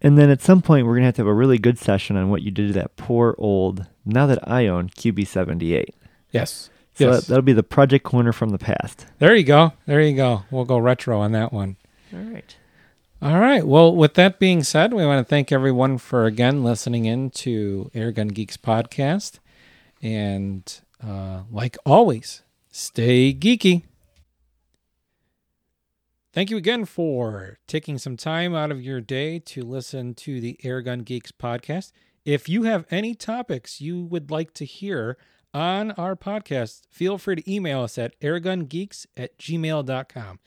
And 0.00 0.16
then 0.16 0.30
at 0.30 0.42
some 0.42 0.62
point, 0.62 0.86
we're 0.86 0.92
going 0.94 1.02
to 1.02 1.06
have 1.06 1.16
to 1.16 1.22
have 1.22 1.26
a 1.26 1.34
really 1.34 1.58
good 1.58 1.78
session 1.78 2.16
on 2.16 2.30
what 2.30 2.42
you 2.42 2.50
did 2.50 2.68
to 2.68 2.72
that 2.74 2.96
poor 2.96 3.34
old, 3.38 3.86
now 4.04 4.26
that 4.26 4.46
I 4.48 4.66
own 4.66 4.88
QB78. 4.90 5.86
yes. 6.30 6.70
So 6.92 7.08
yes. 7.10 7.20
that, 7.20 7.26
that'll 7.28 7.42
be 7.42 7.52
the 7.54 7.62
project 7.62 8.04
corner 8.04 8.32
from 8.32 8.50
the 8.50 8.58
past. 8.58 9.06
there 9.20 9.34
you 9.34 9.44
go. 9.44 9.72
There 9.86 10.02
you 10.02 10.14
go. 10.14 10.42
We'll 10.50 10.64
go 10.66 10.76
retro 10.76 11.18
on 11.20 11.32
that 11.32 11.50
one. 11.52 11.76
All 12.12 12.20
right. 12.20 12.54
All 13.22 13.38
right. 13.38 13.66
Well, 13.66 13.94
with 13.94 14.14
that 14.14 14.38
being 14.38 14.62
said, 14.62 14.94
we 14.94 15.04
want 15.04 15.26
to 15.26 15.28
thank 15.28 15.52
everyone 15.52 15.98
for 15.98 16.24
again 16.24 16.64
listening 16.64 17.04
in 17.04 17.28
to 17.30 17.90
Airgun 17.94 18.32
Geeks 18.32 18.56
podcast. 18.56 19.40
And 20.00 20.80
uh, 21.06 21.42
like 21.50 21.76
always, 21.84 22.42
stay 22.70 23.34
geeky. 23.34 23.82
Thank 26.32 26.48
you 26.48 26.56
again 26.56 26.86
for 26.86 27.58
taking 27.66 27.98
some 27.98 28.16
time 28.16 28.54
out 28.54 28.70
of 28.70 28.80
your 28.80 29.02
day 29.02 29.38
to 29.40 29.64
listen 29.64 30.14
to 30.14 30.40
the 30.40 30.58
Airgun 30.64 31.04
Geeks 31.04 31.32
podcast. 31.32 31.92
If 32.24 32.48
you 32.48 32.62
have 32.62 32.86
any 32.90 33.14
topics 33.14 33.82
you 33.82 34.02
would 34.02 34.30
like 34.30 34.54
to 34.54 34.64
hear 34.64 35.18
on 35.52 35.90
our 35.92 36.16
podcast, 36.16 36.82
feel 36.88 37.18
free 37.18 37.36
to 37.36 37.52
email 37.52 37.82
us 37.82 37.98
at 37.98 38.18
airgungeeks 38.20 39.04
at 39.14 39.36
gmail.com. 39.38 40.38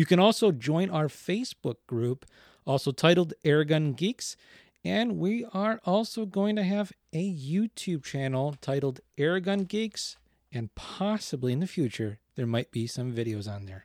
You 0.00 0.06
can 0.06 0.18
also 0.18 0.50
join 0.50 0.88
our 0.88 1.08
Facebook 1.08 1.74
group, 1.86 2.24
also 2.66 2.90
titled 2.90 3.34
Airgun 3.44 3.94
Geeks. 3.94 4.34
And 4.82 5.18
we 5.18 5.44
are 5.52 5.78
also 5.84 6.24
going 6.24 6.56
to 6.56 6.62
have 6.62 6.90
a 7.12 7.30
YouTube 7.30 8.02
channel 8.02 8.56
titled 8.62 9.00
Airgun 9.18 9.68
Geeks. 9.68 10.16
And 10.50 10.74
possibly 10.74 11.52
in 11.52 11.60
the 11.60 11.66
future, 11.66 12.18
there 12.34 12.46
might 12.46 12.70
be 12.70 12.86
some 12.86 13.12
videos 13.12 13.46
on 13.46 13.66
there. 13.66 13.84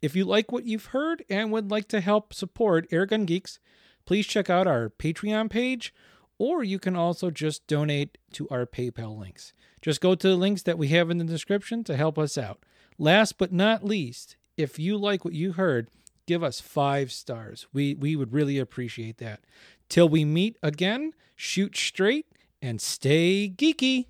If 0.00 0.16
you 0.16 0.24
like 0.24 0.50
what 0.50 0.64
you've 0.64 0.86
heard 0.86 1.22
and 1.28 1.52
would 1.52 1.70
like 1.70 1.88
to 1.88 2.00
help 2.00 2.32
support 2.32 2.88
Airgun 2.88 3.26
Geeks, 3.26 3.58
please 4.06 4.26
check 4.26 4.48
out 4.48 4.66
our 4.66 4.88
Patreon 4.88 5.50
page, 5.50 5.92
or 6.38 6.64
you 6.64 6.78
can 6.78 6.96
also 6.96 7.30
just 7.30 7.66
donate 7.66 8.16
to 8.32 8.48
our 8.48 8.64
PayPal 8.64 9.18
links. 9.18 9.52
Just 9.82 10.00
go 10.00 10.14
to 10.14 10.28
the 10.28 10.36
links 10.36 10.62
that 10.62 10.78
we 10.78 10.88
have 10.88 11.10
in 11.10 11.18
the 11.18 11.24
description 11.24 11.84
to 11.84 11.98
help 11.98 12.18
us 12.18 12.38
out. 12.38 12.64
Last 12.96 13.36
but 13.36 13.52
not 13.52 13.84
least, 13.84 14.36
if 14.56 14.78
you 14.78 14.96
like 14.96 15.24
what 15.24 15.34
you 15.34 15.52
heard, 15.52 15.88
give 16.26 16.42
us 16.42 16.60
five 16.60 17.12
stars. 17.12 17.66
We 17.72 17.94
we 17.94 18.16
would 18.16 18.32
really 18.32 18.58
appreciate 18.58 19.18
that. 19.18 19.40
Till 19.88 20.08
we 20.08 20.24
meet 20.24 20.56
again, 20.62 21.12
shoot 21.36 21.76
straight 21.76 22.26
and 22.62 22.80
stay 22.80 23.52
geeky. 23.54 24.06